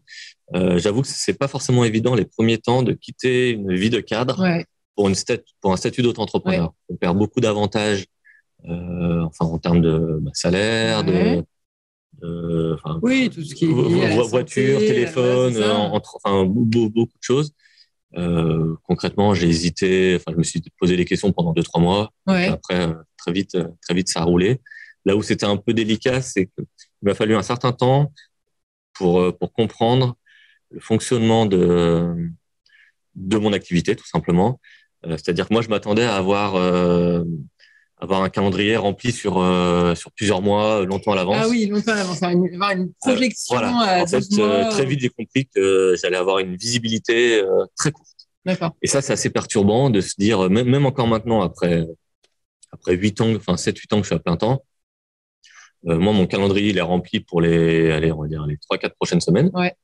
[0.55, 4.01] Euh, J'avoue que c'est pas forcément évident les premiers temps de quitter une vie de
[4.01, 4.67] cadre Ouais.
[4.95, 6.73] pour, une stat- pour un statut d'auto-entrepreneur.
[6.89, 8.05] On perd beaucoup d'avantages,
[8.69, 11.37] euh, enfin en termes de bah, salaire, Ouais.
[12.23, 16.17] de, de enfin, Oui, tout ce qui est vo- santé, voiture, voilà, téléphone, euh, entre,
[16.23, 17.53] enfin be- be- beaucoup de choses.
[18.17, 20.15] Euh, concrètement, j'ai hésité.
[20.17, 22.13] Enfin, je me suis posé des questions pendant deux trois mois.
[22.29, 22.47] Ouais.
[22.47, 24.61] Après, euh, très vite, euh, très vite, ça a roulé.
[25.05, 26.65] Là où c'était un peu délicat, c'est qu'il
[27.03, 28.13] m'a fallu un certain temps
[28.93, 30.17] pour euh, pour comprendre
[30.75, 32.31] le fonctionnement de
[33.15, 34.61] de mon activité, tout simplement.
[35.07, 37.23] Euh, C'est-à-dire que moi, je m'attendais à avoir euh,
[37.99, 41.37] avoir un calendrier rempli sur euh, sur plusieurs mois, longtemps à l'avance.
[41.41, 42.23] Ah oui, longtemps à l'avance.
[42.23, 43.69] Avoir une, projection Voilà.
[43.69, 44.49] à En fait, 12 mois.
[44.49, 48.09] euh, très vite, j'ai compris que j'allais avoir une visibilité euh, très courte.
[48.83, 51.87] Et ça, c'est assez perturbant de se dire, même, même encore maintenant, après,
[52.73, 54.63] après 8 ans, enfin 7-8 ans que je suis à plein temps,
[55.87, 58.91] euh, moi, mon calendrier, il est rempli pour les, allez, on va dire, les 3-4
[58.97, 59.51] prochaines semaines.
[59.55, 59.75] Ouais.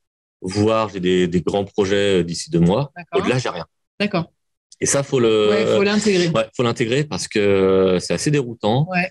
[0.42, 2.92] Voire, j'ai des, des grands projets d'ici deux mois.
[3.12, 3.66] Au-delà, j'ai rien.
[3.98, 4.30] D'accord.
[4.80, 5.50] Et ça, faut le.
[5.50, 6.28] Ouais, faut l'intégrer.
[6.28, 8.88] Ouais, faut l'intégrer parce que c'est assez déroutant.
[8.90, 9.10] Ouais.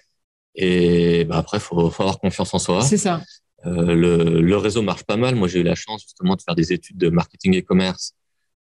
[0.56, 2.82] Et bah, après, faut, faut avoir confiance en soi.
[2.82, 3.22] C'est ça.
[3.66, 5.36] Euh, le, le réseau marche pas mal.
[5.36, 8.14] Moi, j'ai eu la chance justement de faire des études de marketing et commerce.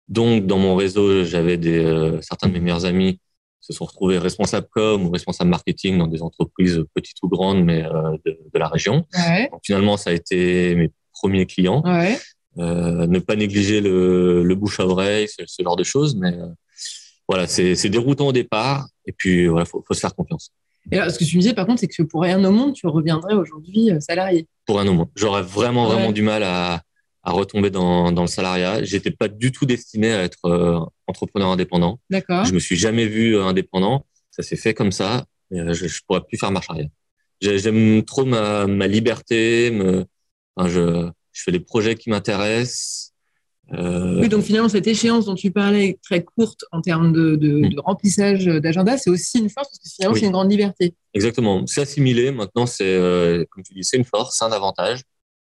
[0.08, 3.20] Donc, dans mon réseau, j'avais des euh, certains de mes meilleurs amis
[3.60, 7.84] se sont retrouvés responsables com ou responsables marketing dans des entreprises petites ou grandes, mais
[7.84, 9.04] euh, de, de, la région.
[9.12, 9.48] Ouais.
[9.50, 11.82] Donc, finalement, ça a été mes premiers clients.
[11.84, 12.16] Ouais.
[12.58, 16.32] Euh, ne pas négliger le, le bouche à oreille, ce, ce genre de choses, mais
[16.34, 16.46] euh,
[17.28, 20.50] voilà, c'est déroutant au départ, et puis voilà, faut, faut se faire confiance.
[20.90, 22.72] Et alors, ce que tu me disais, par contre, c'est que pour rien au monde,
[22.72, 24.46] tu reviendrais aujourd'hui euh, salarié.
[24.64, 25.08] Pour un au monde.
[25.16, 26.80] J'aurais vraiment, vraiment du mal à,
[27.24, 28.82] à retomber dans, dans le salariat.
[28.84, 31.98] J'étais pas du tout destiné à être euh, entrepreneur indépendant.
[32.08, 32.44] D'accord.
[32.44, 34.06] Je me suis jamais vu indépendant.
[34.30, 35.24] Ça s'est fait comme ça.
[35.50, 36.88] Je, je pourrais plus faire marche arrière.
[37.40, 39.70] J'ai- J'aime trop ma, ma liberté.
[39.72, 40.04] Me,
[40.56, 43.12] enfin, je, je fais des projets qui m'intéressent.
[43.74, 47.58] Euh, Oui, donc finalement, cette échéance dont tu parlais, très courte en termes de, de,
[47.58, 47.68] Mm.
[47.74, 50.20] de remplissage d'agenda, c'est aussi une force parce que finalement, Oui.
[50.20, 50.94] c'est une grande liberté.
[51.14, 51.66] Exactement.
[51.66, 52.30] C'est assimilé.
[52.30, 55.02] Maintenant, c'est, euh, comme tu dis, c'est une force, c'est un avantage.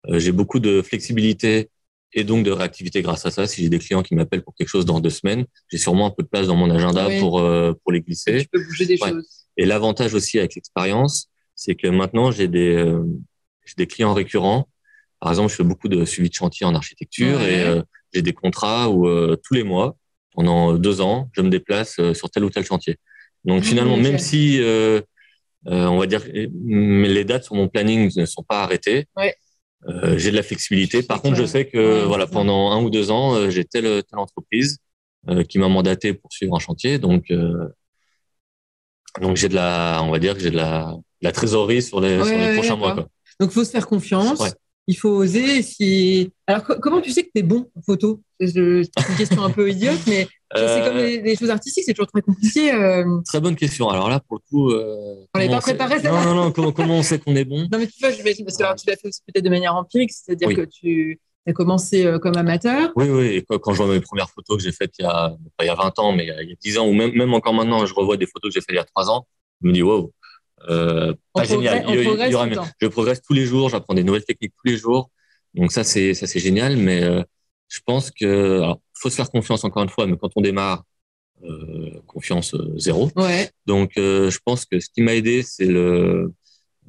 [0.08, 1.70] Euh, j'ai beaucoup de flexibilité
[2.12, 3.46] et donc de réactivité grâce à ça.
[3.46, 6.10] Si j'ai des clients qui m'appellent pour quelque chose dans deux semaines, j'ai sûrement un
[6.10, 7.18] peu de place dans mon agenda Oui.
[7.18, 8.42] pour, euh, pour les glisser.
[8.42, 9.08] Tu peux bouger des Ouais.
[9.10, 9.26] choses.
[9.56, 13.02] Et l'avantage aussi avec l'expérience, c'est que maintenant, j'ai des, euh,
[13.64, 14.68] j'ai des clients récurrents.
[15.22, 17.52] Par exemple, je fais beaucoup de suivi de chantier en architecture Ouais.
[17.54, 17.80] et euh,
[18.12, 19.96] j'ai des contrats où euh, tous les mois,
[20.34, 22.96] pendant deux ans, je me déplace euh, sur tel ou tel chantier.
[23.44, 25.00] Donc Ah, finalement, même si euh,
[25.68, 29.32] euh, on va dire les dates sur mon planning ne sont pas arrêtées, Ouais.
[29.88, 31.04] euh, j'ai de la flexibilité.
[31.04, 34.02] Par contre, je sais que Ouais, voilà, pendant un ou deux ans, euh, j'ai telle
[34.02, 34.78] telle entreprise
[35.28, 36.98] euh, qui m'a mandaté pour suivre un chantier.
[36.98, 37.68] Donc euh,
[39.20, 42.00] donc j'ai de la, on va dire que j'ai de la, de la trésorerie sur
[42.00, 42.94] les, sur les prochains mois.
[42.94, 43.06] Quoi.
[43.38, 44.42] Donc, faut se faire confiance.
[44.88, 45.62] Il faut oser.
[45.62, 46.30] Si...
[46.46, 48.20] Alors, co- comment tu sais que tu es bon en photo?
[48.40, 51.84] C'est c'est une question un peu idiote, mais c'est Euh, comme les, les choses artistiques,
[51.84, 52.72] c'est toujours très compliqué.
[52.72, 53.20] euh.
[53.24, 53.88] Très bonne question.
[53.88, 56.52] Alors là, pour le coup, euh, On comment pas sait- préparé, Non, non, non.
[56.52, 57.68] Comment, comment on sait qu'on est bon?
[57.72, 59.74] Non, mais tu vois, j'imagine, parce que alors, tu l'as fait aussi peut-être de manière
[59.76, 60.56] empirique, c'est-à-dire Oui.
[60.56, 62.90] que tu as commencé euh, comme amateur.
[62.96, 63.26] Oui, oui.
[63.36, 65.68] Et quand, je vois mes premières photos que j'ai faites il y a, pas il
[65.68, 67.12] y a 20 ans, mais il y a, il y a 10 ans, ou même,
[67.12, 69.26] même encore maintenant, je revois des photos que j'ai faites il y a 3 ans,
[69.62, 70.12] je me dis, wow,
[70.68, 71.84] euh, pas génial.
[71.88, 72.48] Il y- il y progresse aura.
[72.80, 75.10] Je progresse tous les jours, j'apprends des nouvelles techniques tous les jours.
[75.54, 77.22] Donc ça, c'est, ça, c'est génial, mais euh,
[77.68, 80.84] je pense que, alors, faut se faire confiance encore une fois, mais quand on démarre,
[81.44, 83.10] euh, confiance euh, zéro.
[83.16, 83.50] Ouais.
[83.66, 86.32] Donc, euh, je pense que ce qui m'a aidé, c'est le,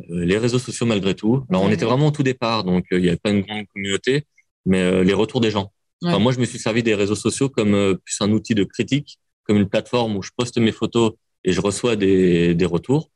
[0.10, 1.44] euh, les réseaux sociaux malgré tout.
[1.50, 4.26] Alors, on était vraiment au tout départ, donc il n'y avait pas une grande communauté,
[4.66, 5.72] mais euh, les retours des gens.
[6.04, 6.20] Enfin, Ouais.
[6.22, 9.18] moi, je me suis servi des réseaux sociaux comme euh, plus un outil de critique,
[9.46, 13.10] comme une plateforme où je poste mes photos et je reçois des, des retours.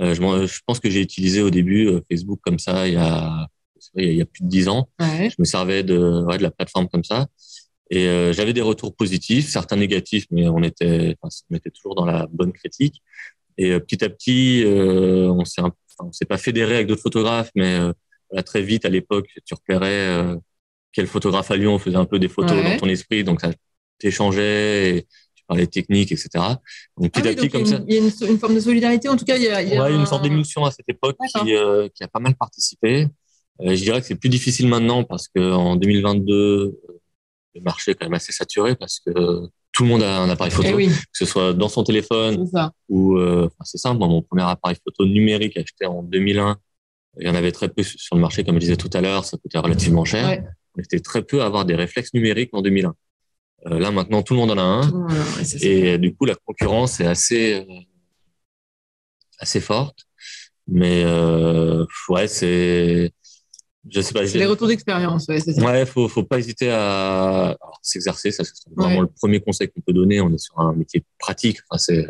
[0.00, 2.96] Euh, je, je pense que j'ai utilisé au début euh, Facebook comme ça il y
[2.96, 3.46] a,
[3.94, 5.30] vrai, il y a- plus de dix ans Ouais.
[5.30, 7.26] je me servais de, ouais, de la plateforme comme ça.
[7.90, 11.94] Et euh, j'avais des retours positifs, certains négatifs, mais on était, enfin, on était toujours
[11.94, 13.00] dans la bonne critique.
[13.58, 17.02] Et euh, petit à petit, euh, on s'est, enfin, on s'est pas fédéré avec d'autres
[17.02, 17.92] photographes, mais euh,
[18.30, 20.36] voilà, très vite à l'époque, tu repérais euh,
[20.92, 22.64] quel photographe à Lyon faisait un peu des photos Ouais.
[22.72, 23.50] dans ton esprit, donc ça
[23.98, 25.06] t'échangeait, et
[25.46, 26.28] tu parlais technique, etc.
[26.98, 27.76] Donc petit Ah à petit comme il a ça.
[27.78, 29.08] une- il y a une, une forme de solidarité.
[29.08, 30.70] En tout cas, il y a, il y a Ouais, un- une sorte d'émulsion à
[30.72, 33.06] cette époque qui, euh, qui a pas mal participé.
[33.60, 37.00] Euh, je dirais que c'est plus difficile maintenant parce que en 2022, euh,
[37.54, 39.12] le marché est quand même assez saturé parce que
[39.72, 42.48] tout le monde a un appareil photo, Eh oui, que ce soit dans son téléphone
[42.88, 43.98] ou euh, enfin, c'est simple.
[43.98, 46.56] Moi, mon premier appareil photo numérique acheté en 2001,
[47.20, 49.24] il y en avait très peu sur le marché, comme je disais tout à l'heure,
[49.24, 50.28] ça coûtait relativement cher.
[50.28, 50.42] Ouais.
[50.76, 52.94] On était très peu à avoir des réflexes numériques en 2001.
[53.66, 54.90] Euh, là maintenant, tout le monde en a un.
[54.90, 55.44] Ouais.
[55.62, 57.64] Et du coup, la concurrence est assez, euh,
[59.38, 60.00] assez forte.
[60.68, 63.12] Mais euh, ouais, c'est,
[63.88, 64.24] je sais pas.
[64.24, 65.64] Les retours d'expérience, ouais, c'est ça.
[65.64, 68.30] Ouais, faut, faut pas hésiter à s'exercer.
[68.32, 69.00] Ça, c'est vraiment Ouais.
[69.02, 70.20] le premier conseil qu'on peut donner.
[70.20, 71.58] On est sur un métier pratique.
[71.70, 72.06] Enfin, c'est,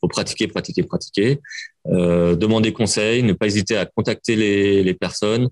[0.00, 1.40] faut pratiquer, pratiquer, pratiquer.
[1.86, 3.22] Euh, demander conseil.
[3.22, 5.48] Ne pas hésiter à contacter les, les personnes.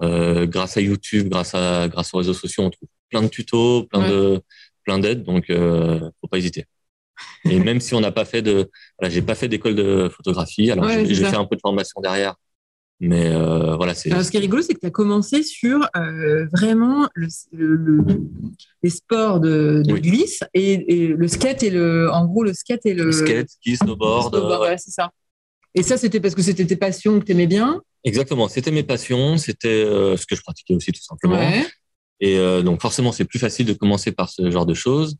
[0.00, 3.84] Euh, grâce à YouTube, grâce à, grâce aux réseaux sociaux, on trouve plein de tutos,
[3.84, 4.10] plein Ouais.
[4.10, 4.40] de,
[4.84, 5.22] plein d'aides.
[5.24, 6.66] Donc, euh, faut pas hésiter.
[7.48, 10.70] Et même si on n'a pas fait de, voilà, j'ai pas fait d'école de photographie.
[10.70, 12.34] Alors, Ouais, j'ai fait un peu de formation derrière.
[13.00, 14.10] Mais euh, voilà, c'est.
[14.10, 18.04] Ce qui est rigolo, c'est que tu as commencé sur euh, vraiment le, le- le-
[18.84, 20.00] les sports de, de Oui.
[20.00, 23.48] glisse et, et le skate et le, en gros, le skate et le, le skate,
[23.50, 24.34] ski, snowboard.
[24.34, 24.56] snowboard, euh, ouais.
[24.58, 25.10] voilà, c'est ça.
[25.74, 27.80] Et ça, c'était parce que c'était tes passions que tu aimais bien?
[28.04, 31.38] Exactement, c'était mes passions, c'était euh, ce que je pratiquais aussi tout simplement.
[31.38, 31.66] Ouais.
[32.22, 35.16] Et euh, donc forcément, c'est plus facile de commencer par ce genre de choses.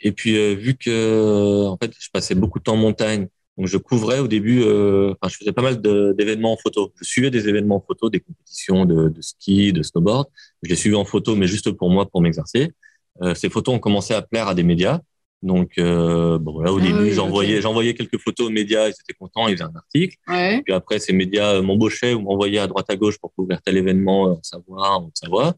[0.00, 3.66] Et puis euh, vu que en fait, je passais beaucoup de temps en montagne, Donc,
[3.68, 5.80] je couvrais au début, euh, enfin, je faisais pas mal
[6.16, 6.92] d'événements en photo.
[7.00, 10.26] Je suivais des événements en photo, des compétitions de, de ski, de snowboard.
[10.62, 12.72] Je les suivais en photo, mais juste pour moi, pour m'exercer.
[13.22, 15.00] Euh, ces photos ont commencé à plaire à des médias.
[15.42, 18.90] Donc, euh, bon, là, au Ah début, oui, j'envoyais, j'envoyais quelques photos aux médias, ils
[18.90, 20.16] étaient contents, ils faisaient un article.
[20.28, 20.62] Ouais.
[20.62, 23.76] Puis après, ces médias euh, m'embauchaient ou m'envoyaient à droite à gauche pour couvrir tel
[23.76, 25.54] événement euh, en Savoie, en Haute-Savoie.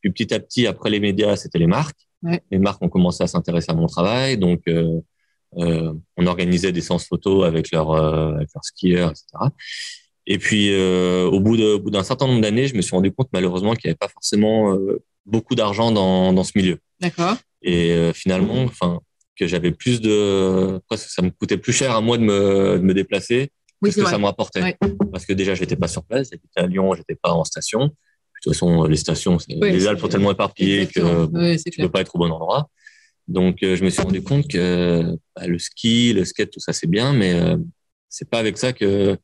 [0.00, 2.00] Puis petit à petit, après les médias, c'était les marques.
[2.22, 2.40] Ouais.
[2.50, 4.38] Les marques ont commencé à s'intéresser à mon travail.
[4.38, 5.00] Donc, euh,
[5.58, 9.26] euh, on organisait des séances photos avec leurs euh, avec leurs skieurs, etc.
[10.26, 12.94] Et puis, euh, au bout de- au bout d'un certain nombre d'années, je me suis
[12.94, 16.78] rendu compte malheureusement qu'il n'y avait pas forcément euh, beaucoup d'argent dans, dans ce milieu.
[17.00, 17.36] D'accord.
[17.62, 19.00] Et euh, finalement, enfin,
[19.38, 22.82] que j'avais plus de, presque ça me coûtait plus cher à moi de me, de
[22.82, 23.50] me déplacer
[23.82, 24.12] Oui, que ce que vrai.
[24.12, 24.62] ça me rapportait.
[24.62, 24.76] Ouais.
[25.12, 27.86] Parce que déjà, j'étais pas sur place, j'habitais à Lyon, j'étais pas en station.
[27.86, 27.92] De
[28.42, 31.28] toute façon, les stations, Oui, les Alpes sont tellement éparpillées que Exactement.
[31.32, 31.86] Oui, tu clair.
[31.86, 32.70] peux pas être au bon endroit.
[33.26, 36.72] Donc, euh, je me suis rendu compte que bah, le ski, le skate, tout ça,
[36.72, 37.56] c'est bien, mais euh,
[38.08, 39.16] c'est pas avec ça que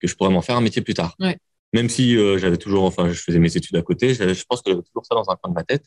[0.00, 1.14] que je pourrais m'en faire un métier plus tard.
[1.20, 1.38] Ouais.
[1.72, 4.70] Même si euh, j'avais toujours, enfin, je faisais mes études à côté, je pense que
[4.72, 5.84] j'avais toujours ça dans un coin de ma tête.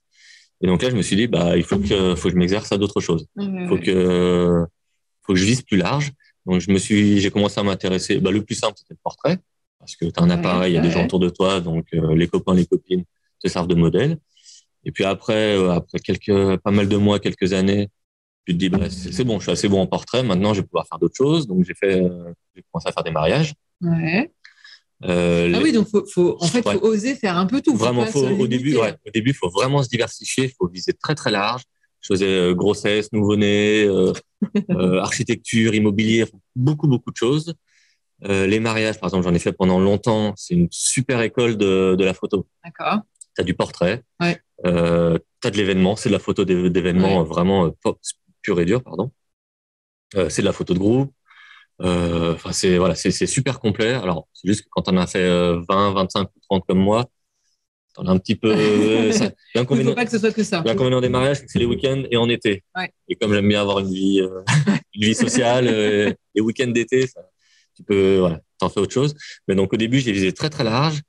[0.61, 2.71] Et donc là, je me suis dit, bah, il faut que, faut que je m'exerce
[2.71, 3.27] à d'autres choses.
[3.35, 3.81] Ouais, Faut ouais.
[3.81, 4.65] que,
[5.23, 6.11] faut que je vise plus large.
[6.45, 8.19] Donc, je me suis, j'ai commencé à m'intéresser.
[8.19, 9.37] Bah, le plus simple, c'était le portrait.
[9.79, 11.85] Parce que tu as un appareil, il y a des gens autour de toi, donc
[11.93, 13.03] euh, les copains, les copines
[13.39, 14.17] te servent de modèle.
[14.83, 17.89] Et puis après, euh, après quelques, pas mal de mois, quelques années,
[18.47, 20.23] tu te dis, bah, c'est c'est bon, je suis assez bon en portrait.
[20.23, 21.45] Maintenant, je vais pouvoir faire d'autres choses.
[21.47, 23.53] Donc, j'ai fait, euh, j'ai commencé à faire des mariages.
[23.81, 24.31] Ouais.
[25.07, 26.73] Euh, Ah les- oui, donc faut, faut, en fait, Ouais.
[26.75, 27.75] faut oser faire un peu tout.
[27.75, 31.31] Vraiment, faut, au début, ouais, au début, faut vraiment se diversifier, faut viser très très
[31.31, 31.63] large.
[32.01, 34.13] Je faisais euh, grossesse, nouveau-né, euh,
[34.71, 37.53] euh, architecture, immobilier, beaucoup beaucoup de choses.
[38.23, 40.33] Euh, les mariages, par exemple, j'en ai fait pendant longtemps.
[40.37, 42.47] C'est une super école de, de la photo.
[42.63, 42.99] D'accord.
[43.35, 44.39] T'as du portrait, Ouais.
[44.65, 47.27] euh, t'as de l'événement, c'est de la photo d'é- d'événement Ouais.
[47.27, 47.99] vraiment pop,
[48.41, 49.11] pur et dur, pardon.
[50.15, 51.11] Euh, c'est de la photo de groupe.
[51.81, 53.93] Euh, Enfin, c'est voilà, c'est super complet.
[53.93, 57.05] Alors, c'est juste que quand on a fait euh, 20, 25 ou 30 comme moi,
[57.93, 58.53] t'en as un petit peu.
[58.55, 59.11] euh,
[59.53, 60.63] L'inconvénient faut pas que ce soit que ça.
[60.65, 62.63] l'inconvénient des mariages, c'est les week-ends et en été.
[62.75, 62.91] Ouais.
[63.07, 64.41] Et comme j'aime bien avoir une vie, euh,
[64.95, 67.07] une vie sociale, euh, les week-ends d'été,
[67.75, 69.15] tu peux, voilà, t'en fais autre chose.
[69.47, 71.01] Mais donc au début, j'ai visé très très large.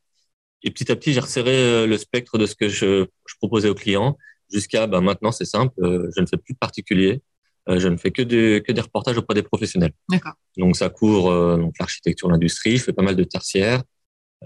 [0.63, 3.69] Et petit à petit, j'ai resserré euh, le spectre de ce que je, je proposais
[3.69, 4.17] aux clients
[4.53, 7.21] jusqu'à bah, maintenant, c'est simple, euh, je ne fais plus de particulier.
[7.69, 9.91] Euh, je ne fais que, des que des reportages auprès des professionnels.
[10.09, 10.35] D'accord.
[10.57, 12.77] Donc ça couvre euh, donc l'architecture, l'industrie.
[12.77, 13.83] Je fais pas mal de tertiaires.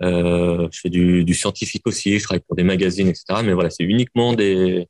[0.02, 2.18] Euh, je fais du, du scientifique aussi.
[2.18, 3.24] Je travaille pour des magazines, etc.
[3.44, 4.86] Mais voilà, c'est uniquement des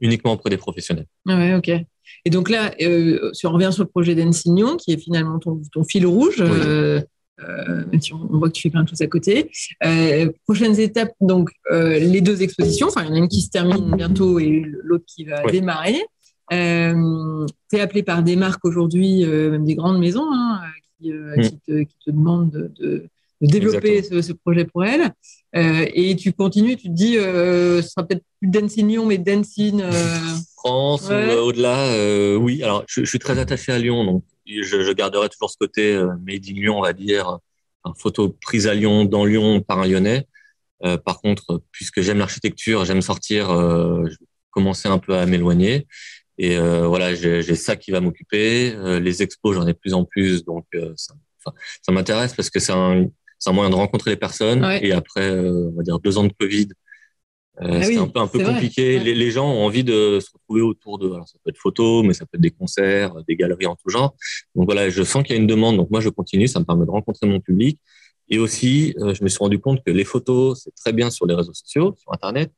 [0.00, 1.06] uniquement auprès des professionnels.
[1.28, 1.70] Ah ouais, ok.
[2.26, 5.60] Et donc là, euh, si on revient sur le projet d'Ensignon, qui est finalement ton,
[5.72, 6.46] ton fil rouge, Oui.
[6.50, 7.00] euh,
[7.90, 9.50] même si on, on voit que tu fais plein de choses à côté.
[10.44, 12.86] Prochaines étapes, donc les deux expositions.
[12.88, 15.52] Enfin, il y en a une qui se termine bientôt et l'autre qui va Oui.
[15.52, 16.00] démarrer.
[16.52, 20.60] Euh, tu es appelé par des marques aujourd'hui, euh, même des grandes maisons, hein,
[21.00, 21.42] qui, euh, Mm.
[21.42, 23.08] qui, te, qui te demandent de, de-
[23.40, 25.10] de développer ce, ce projet pour elles.
[25.56, 29.80] Euh, et tu continues, tu te dis, ce sera peut-être plus d'Ensignon, mais d'Ensine.
[29.82, 29.90] euh,
[30.56, 31.34] France Ouais.
[31.36, 32.62] au-delà, oui.
[32.62, 35.94] Alors, je, je suis très attaché à Lyon, donc je, je garderai toujours ce côté
[36.26, 37.38] made in Lyon, on va dire,
[37.84, 40.26] un photo prise à Lyon, dans Lyon, par un Lyonnais.
[41.04, 45.86] Par contre, puisque j'aime l'architecture, j'aime sortir, je vais commencer un peu à m'éloigner.
[46.38, 48.72] Et euh, voilà, j'ai ça qui va m'occuper.
[48.74, 51.14] Euh, les expos, j'en ai de plus en plus, donc euh, ça,
[51.82, 53.06] ça m'intéresse parce que c'est un,
[53.38, 54.64] c'est un moyen de rencontrer les personnes.
[54.64, 54.84] Ouais.
[54.84, 56.68] Et après, euh, on va dire deux ans de Covid,
[57.62, 58.98] euh, Ah c'était oui, un peu un peu compliqué.
[58.98, 61.06] Les, les gens ont envie de se retrouver autour de.
[61.12, 63.90] Alors ça peut être photos, mais ça peut être des concerts, des galeries en tout
[63.90, 64.16] genre.
[64.56, 65.76] Donc voilà, je sens qu'il y a une demande.
[65.76, 66.48] Donc moi, je continue.
[66.48, 67.78] Ça me permet de rencontrer mon public.
[68.28, 71.26] Et aussi, euh, je me suis rendu compte que les photos, c'est très bien sur
[71.26, 72.50] les réseaux sociaux, sur Internet.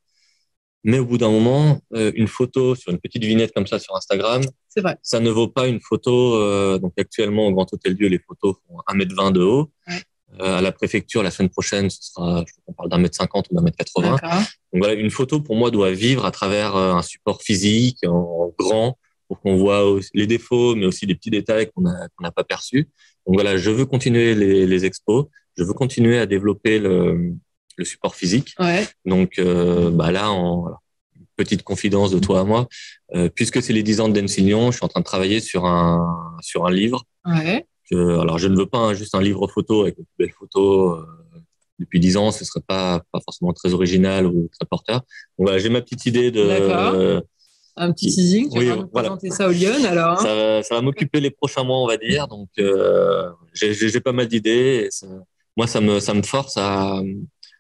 [0.84, 3.96] Mais au bout d'un moment, euh, une photo sur une petite vignette comme ça sur
[3.96, 4.42] Instagram,
[4.76, 4.96] vrai.
[5.02, 6.36] ça ne vaut pas une photo.
[6.36, 9.70] euh, donc actuellement, au Grand Hôtel Dieu, les photos font 1m20 de haut.
[9.88, 10.02] Ouais.
[10.40, 13.16] Euh, à la préfecture, la semaine prochaine, ce sera, je crois qu'on parle d'un mètre
[13.16, 14.18] cinquante ou d'un mètre quatre-vingts.
[14.20, 18.52] Donc voilà, une photo pour moi doit vivre à travers euh, un support physique en,
[18.58, 19.82] grand pour qu'on voit
[20.14, 22.88] les défauts, mais aussi des petits détails qu'on n'a pas perçus.
[23.26, 27.34] Donc voilà, je veux continuer les, les expos, je veux continuer à développer le,
[27.76, 28.54] le support physique.
[28.58, 28.86] Ouais.
[29.04, 30.76] Donc euh, bah là, en voilà,
[31.36, 32.66] petite confidence de toi à moi,
[33.14, 35.64] euh, puisque c'est les 10 ans de Densignon, je suis en train de travailler sur
[35.66, 37.04] un sur un livre.
[37.26, 37.66] Ouais.
[37.90, 41.00] Que- alors je ne veux pas un- juste un livre photo avec de belles photos.
[41.00, 41.04] euh,
[41.78, 45.00] depuis 10 ans, ce serait pas pas forcément très original ou très porteur.
[45.38, 47.22] Donc voilà, j'ai ma petite idée de
[47.78, 48.48] Un petit teasing.
[48.50, 49.10] Tu Oui, vas voilà.
[49.10, 50.12] présenter ça au Lyon alors.
[50.12, 52.26] hein ça, va- ça va m'occuper les prochains mois, on va dire.
[52.28, 54.88] Donc, euh, j'ai pas mal d'idées.
[55.58, 57.02] Moi, ça me, ça me force à,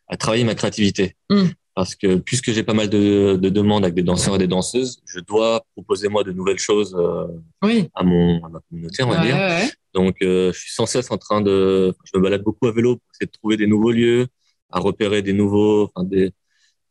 [0.08, 1.16] à travailler ma créativité.
[1.30, 1.46] Mm.
[1.74, 5.02] Parce que puisque j'ai pas mal de, de demandes avec des danseurs et des danseuses,
[5.04, 7.26] je dois proposer moi de nouvelles choses euh,
[7.62, 7.88] oui.
[7.94, 9.36] à mon à ma communauté, on va Ouais, dire.
[9.36, 9.68] ouais.
[9.92, 13.04] Donc, je suis sans cesse en train de, je me balade beaucoup à vélo pour
[13.14, 14.26] essayer de trouver des nouveaux lieux,
[14.70, 16.32] à repérer des nouveaux, enfin des,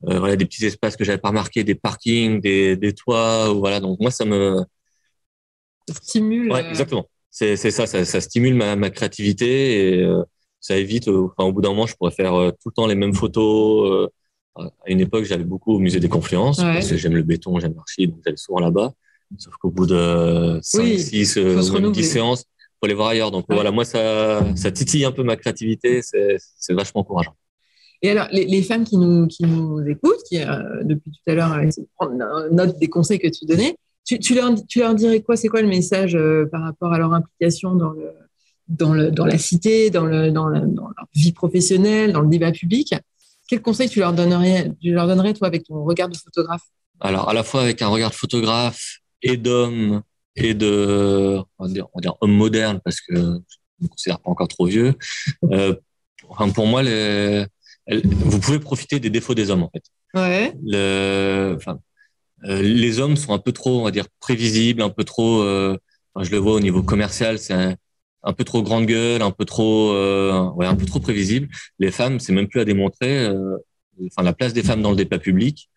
[0.02, 3.80] voilà, des petits espaces que j'avais pas remarqués, des parkings, des, des toits, voilà.
[3.80, 4.64] Donc moi, ça me
[5.90, 6.52] stimule.
[6.52, 7.08] Ouais, exactement.
[7.32, 10.08] C'est ça, ça, ça, stimule ma, ma créativité et
[10.66, 11.08] ça évite.
[11.08, 14.10] Enfin, au bout d'un moment, je pourrais faire tout le temps les mêmes photos
[14.56, 17.76] à une époque, j'allais beaucoup au musée des Confluences parce que j'aime le béton, j'aime
[17.76, 18.94] l'archi, donc j'allais souvent là-bas.
[19.38, 21.40] Sauf qu'au bout de 5, 6,
[21.92, 22.46] 10 séances,
[22.80, 23.32] faut aller voir ailleurs.
[23.32, 27.36] Donc voilà, moi, ça, ça titille un peu ma créativité, c'est vachement encourageant.
[28.02, 31.34] Et alors, les, les, femmes qui nous, qui nous écoutent, qui euh, depuis tout à
[31.34, 33.76] l'heure euh, prendre note des conseils que tu donnais,
[34.06, 35.36] tu, tu, leur, tu leur dirais quoi?
[35.38, 38.12] C'est quoi le message euh, par rapport à leur implication dans, le,
[38.68, 42.52] dans, le, dans la cité, dans, le, dans, dans leur vie professionnelle, dans le débat
[42.52, 42.96] public
[43.48, 46.64] quel conseil tu leur donnerais, tu leur donnerais toi avec ton regard de photographe?
[47.00, 50.02] Alors à la fois avec un regard de photographe et d'homme
[50.36, 54.20] et de on va dire, on va dire homme moderne parce que je me considère
[54.20, 54.96] pas encore trop vieux.
[55.52, 55.76] Euh,
[56.30, 57.46] enfin, pour moi, les,
[57.88, 59.84] vous pouvez profiter des défauts des hommes en fait.
[60.16, 60.54] Ouais.
[60.66, 61.78] Le, enfin,
[62.46, 65.42] euh, les hommes sont un peu trop, on va dire, prévisibles, un peu trop.
[65.44, 65.78] Euh,
[66.20, 67.54] je le vois au niveau commercial, c'est
[68.26, 71.48] un peu trop grande gueule, un peu trop, euh, ouais, un peu trop prévisible.
[71.80, 73.26] Les femmes, c'est même plus à démontrer.
[73.26, 73.58] Euh,
[74.08, 75.70] enfin, la place des femmes dans le débat public,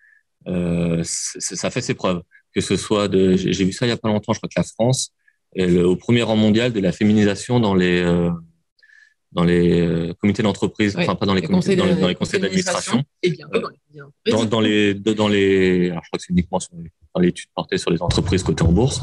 [0.47, 2.23] euh, ça fait ses preuves.
[2.55, 4.59] Que ce soit de, j'ai vu ça il y a pas longtemps, je crois que
[4.59, 5.13] la France
[5.55, 8.31] est au premier rang mondial de la féminisation dans les euh,
[9.33, 13.31] dans les euh, comités d'entreprise, enfin pas dans les, comités, dans, les, conseils d'administration, et
[13.31, 16.75] bien dans, les dans, dans, les dans les, alors je crois que c'est uniquement sur
[16.77, 19.03] les, dans l'étude portée sur les entreprises cotées en bourse.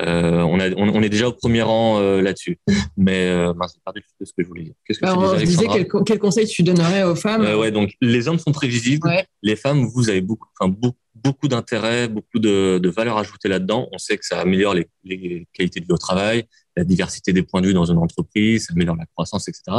[0.00, 2.58] Euh, on, a, on, est déjà au premier rang euh, là-dessus.
[2.96, 4.74] Mais euh, j'ai perdu ce que je voulais dire.
[4.84, 7.42] Qu'est-ce que bah, tu disais, quel, quel, conseil tu donnerais aux femmes?
[7.42, 9.08] Euh, Ouais, donc les hommes sont prévisibles.
[9.42, 13.88] Les femmes, vous avez beaucoup, enfin, beaucoup, beaucoup d'intérêt, beaucoup de, de valeur ajoutée là-dedans.
[13.92, 16.44] On sait que ça améliore les, les, qualités de vie au travail,
[16.76, 19.78] la diversité des points de vue dans une entreprise, ça améliore la croissance, etc.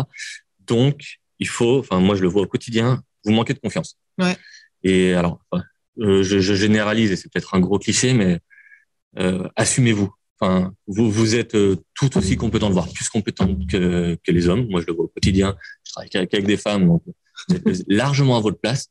[0.66, 3.98] Donc, il faut, enfin, moi je le vois au quotidien, vous manquez de confiance.
[4.18, 4.36] Ouais.
[4.84, 5.40] Et alors,
[5.98, 8.40] je, je généralise et c'est peut-être un gros cliché, mais euh,
[9.56, 10.12] assumez-vous.
[10.40, 14.68] Enfin, vous, vous êtes euh, tout aussi compétent, voire plus compétent que, que les hommes.
[14.70, 15.56] Moi, je le vois au quotidien.
[15.84, 17.02] Je travaille avec, des femmes, donc
[17.50, 18.88] vous êtes largement à votre place.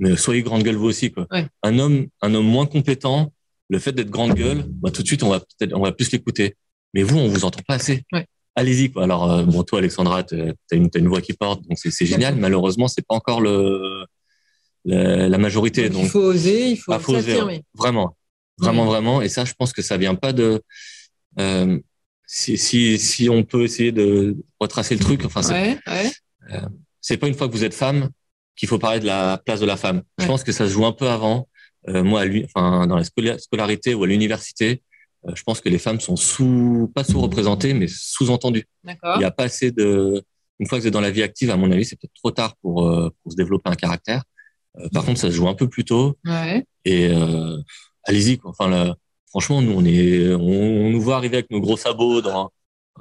[0.00, 1.26] Mais soyez grande gueule vous aussi, quoi.
[1.62, 3.32] Un homme, un homme moins compétent,
[3.68, 6.10] le fait d'être grande gueule, bah, tout de suite, on va peut-être, on va plus
[6.12, 6.56] l'écouter.
[6.94, 8.04] Mais vous, on vous entend pas assez.
[8.54, 9.04] Allez-y, quoi.
[9.04, 12.34] Alors, euh, bon, toi, Alexandra, tu as une, une voix qui porte, donc c'est génial.
[12.36, 14.04] Malheureusement, c'est pas encore le,
[14.84, 15.88] la, la majorité.
[15.90, 17.62] Donc, il faut oser, il faut, s'affirmer.
[17.74, 18.16] Vraiment.
[18.58, 19.22] Vraiment, vraiment.
[19.22, 20.62] Et ça, je pense que ça vient pas de.
[21.38, 21.78] Euh,
[22.26, 25.78] si, si, si on peut essayer de retracer le truc, enfin, c'est ouais,
[26.52, 28.10] euh, pas une fois que vous êtes femme
[28.58, 30.02] qu'il faut parler de la place de la femme.
[30.18, 31.48] Je pense que ça se joue un peu avant.
[31.88, 33.04] Euh, moi, à lui, enfin, dans la
[33.38, 34.82] scolarité ou à l'université,
[35.26, 38.66] euh, je pense que les femmes sont sous, pas sous-représentées, mais sous-entendues.
[38.84, 40.22] Il n'y a pas assez de.
[40.58, 42.32] Une fois que vous êtes dans la vie active, à mon avis, c'est peut-être trop
[42.32, 44.24] tard pour, euh, pour se développer un caractère.
[44.92, 46.18] par contre, ça se joue un peu plus tôt.
[46.24, 46.64] Ouais.
[46.84, 47.10] Et
[48.08, 48.40] allez-y.
[48.44, 48.96] Enfin, là,
[49.28, 52.50] franchement, nous, on est, on, nous voit arriver avec nos gros sabots dans,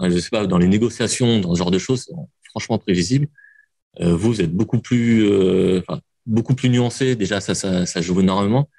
[0.02, 2.12] je sais pas, dans les négociations, dans ce genre de choses,
[2.52, 3.28] franchement prévisible.
[4.02, 7.16] Euh, vous, êtes beaucoup plus, euh, enfin, beaucoup plus nuancé.
[7.16, 8.70] Déjà, ça, ça, ça joue énormément.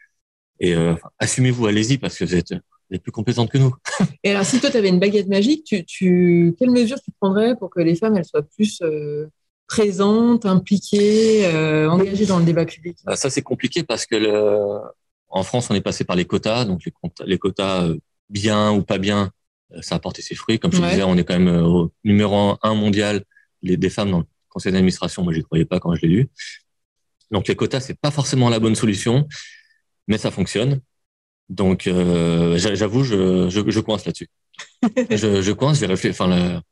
[0.60, 3.74] Et euh, assumez-vous, allez-y, parce que vous êtes, vous êtes plus compétente que nous.
[4.24, 7.56] Et alors, si toi, tu avais une baguette magique, tu, tu, quelles mesures tu prendrais
[7.56, 9.26] pour que les femmes, elles soient plus euh,
[9.66, 12.98] présentes, impliquées, euh, engagées dans le débat public?
[13.14, 14.80] Ça, c'est compliqué parce que le,
[15.30, 16.82] en France, on est passé par les quotas, donc
[17.24, 19.30] les, quotas euh, bien ou pas bien,
[19.72, 20.58] euh, ça a porté ses fruits.
[20.58, 23.24] Comme je disais, on est quand même euh, au numéro un mondial
[23.62, 25.22] les, des femmes dans le conseil d'administration.
[25.22, 26.28] Moi, je n'y croyais pas quand je l'ai lu.
[27.30, 29.28] Donc les quotas, c'est pas forcément la bonne solution,
[30.06, 30.80] mais ça fonctionne.
[31.50, 34.28] Donc j'avoue, je, je, je, coince là-dessus.
[35.10, 36.12] je, je coince, j'ai réfléchi.
[36.12, 36.62] Enfin,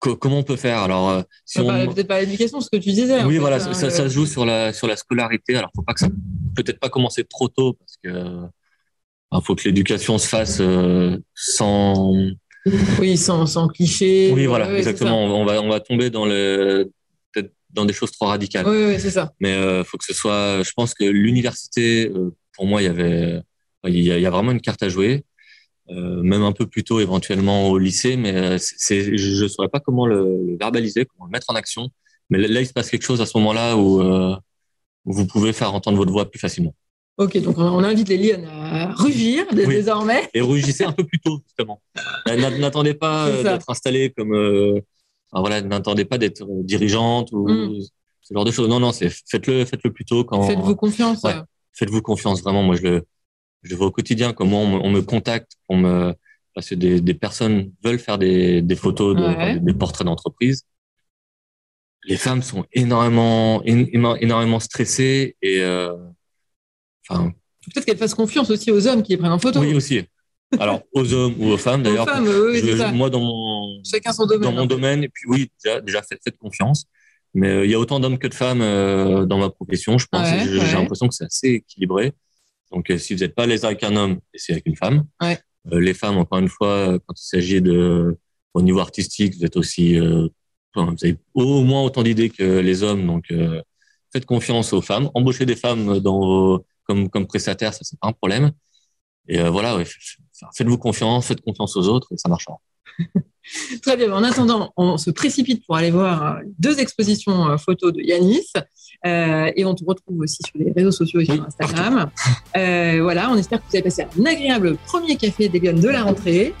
[0.00, 0.78] comment on peut faire?
[0.78, 3.22] Alors, euh, si on peut-être pas l'éducation, ce que tu disais.
[3.24, 5.56] Oui, voilà, hein, ça, ça, se joue sur la sur la scolarité.
[5.56, 6.08] Alors, faut pas que ça
[6.56, 8.48] peut-être pas commencer trop tôt parce que
[9.32, 12.12] il faut que l'éducation se fasse euh, sans
[12.98, 14.32] oui, sans sans cliché.
[14.34, 15.24] Oui, voilà, exactement.
[15.24, 16.90] On va on va tomber dans le
[17.72, 18.66] dans des choses trop radicales.
[18.66, 19.32] Oui, oui, c'est ça.
[19.40, 20.62] Mais euh, faut que ce soit.
[20.62, 23.40] Je pense que l'université, euh, pour moi, il y avait
[23.84, 25.24] il y, a, il y a vraiment une carte à jouer.
[25.90, 29.68] Euh, même un peu plus tôt éventuellement au lycée, mais euh, c'est, je ne saurais
[29.68, 31.88] pas comment le, verbaliser, comment le mettre en action.
[32.28, 34.36] Mais là, il se passe quelque chose à ce moment-là où, euh,
[35.04, 36.74] vous pouvez faire entendre votre voix plus facilement.
[37.16, 40.28] Ok, donc on invite les Lyon à rugir désormais.
[40.32, 41.82] Et rugissez un peu plus tôt, justement.
[42.26, 44.80] N'attendez pas d'être installé comme...
[45.32, 47.80] voilà, n'attendez pas d'être dirigeante ou mm.
[48.22, 48.68] ce genre de choses.
[48.68, 50.24] Non, non, c'est faites-le faites-le plus tôt.
[50.24, 51.26] Quand, Faites-vous confiance.
[51.72, 52.62] Faites-vous confiance, vraiment.
[52.62, 53.04] Moi, je le,
[53.62, 56.14] je vois au quotidien comment on me, contacte pour me
[56.54, 60.64] parce que des, personnes veulent faire des, photos, de, des portraits d'entreprise.
[62.04, 65.96] Les femmes sont énormément, énormément stressées et, euh,
[67.08, 67.32] enfin.
[67.66, 69.60] Peut-être qu'elles fassent confiance aussi aux hommes qui les prennent en photo.
[69.60, 70.02] Oui, aussi.
[70.58, 72.06] Alors, aux hommes ou aux femmes, d'ailleurs.
[72.94, 76.20] moi, dans mon, Chacun son domaine, dans mon domaine, et puis oui, déjà, déjà faites,
[76.24, 76.86] faites confiance.
[77.34, 80.06] Mais euh, il y a autant d'hommes que de femmes euh, dans ma profession, je
[80.10, 80.26] pense.
[80.26, 82.12] J'ai l'impression que c'est assez équilibré.
[82.70, 85.04] Donc, euh, si vous n'êtes pas les avec un homme, c'est avec une femme.
[85.70, 88.16] les femmes, encore une fois, quand il s'agit de
[88.54, 90.30] au niveau artistique, vous êtes aussi, vous
[90.74, 93.06] avez au moins autant d'idées que les hommes.
[93.06, 93.32] Donc,
[94.12, 95.10] faites confiance aux femmes.
[95.14, 98.52] Embauchez des femmes dans comme comme prestataires, ça c'est pas un problème.
[99.28, 99.78] Et voilà,
[100.56, 102.56] faites-vous confiance, faites confiance aux autres et ça marchera.
[103.82, 104.12] Très bien.
[104.12, 108.52] En attendant, on se précipite pour aller voir euh, deux expositions euh, photos de Yanis.
[109.06, 112.10] Euh, et on te retrouve aussi sur les réseaux sociaux et sur Instagram.
[113.02, 116.54] voilà, on espère que vous avez passé un agréable premier café des de la rentrée.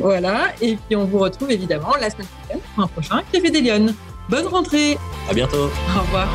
[0.00, 3.62] voilà, et puis on vous retrouve évidemment la semaine prochaine pour un prochain Café des
[4.28, 4.98] Bonne rentrée.
[5.28, 5.70] À bientôt.
[5.96, 6.28] Au revoir.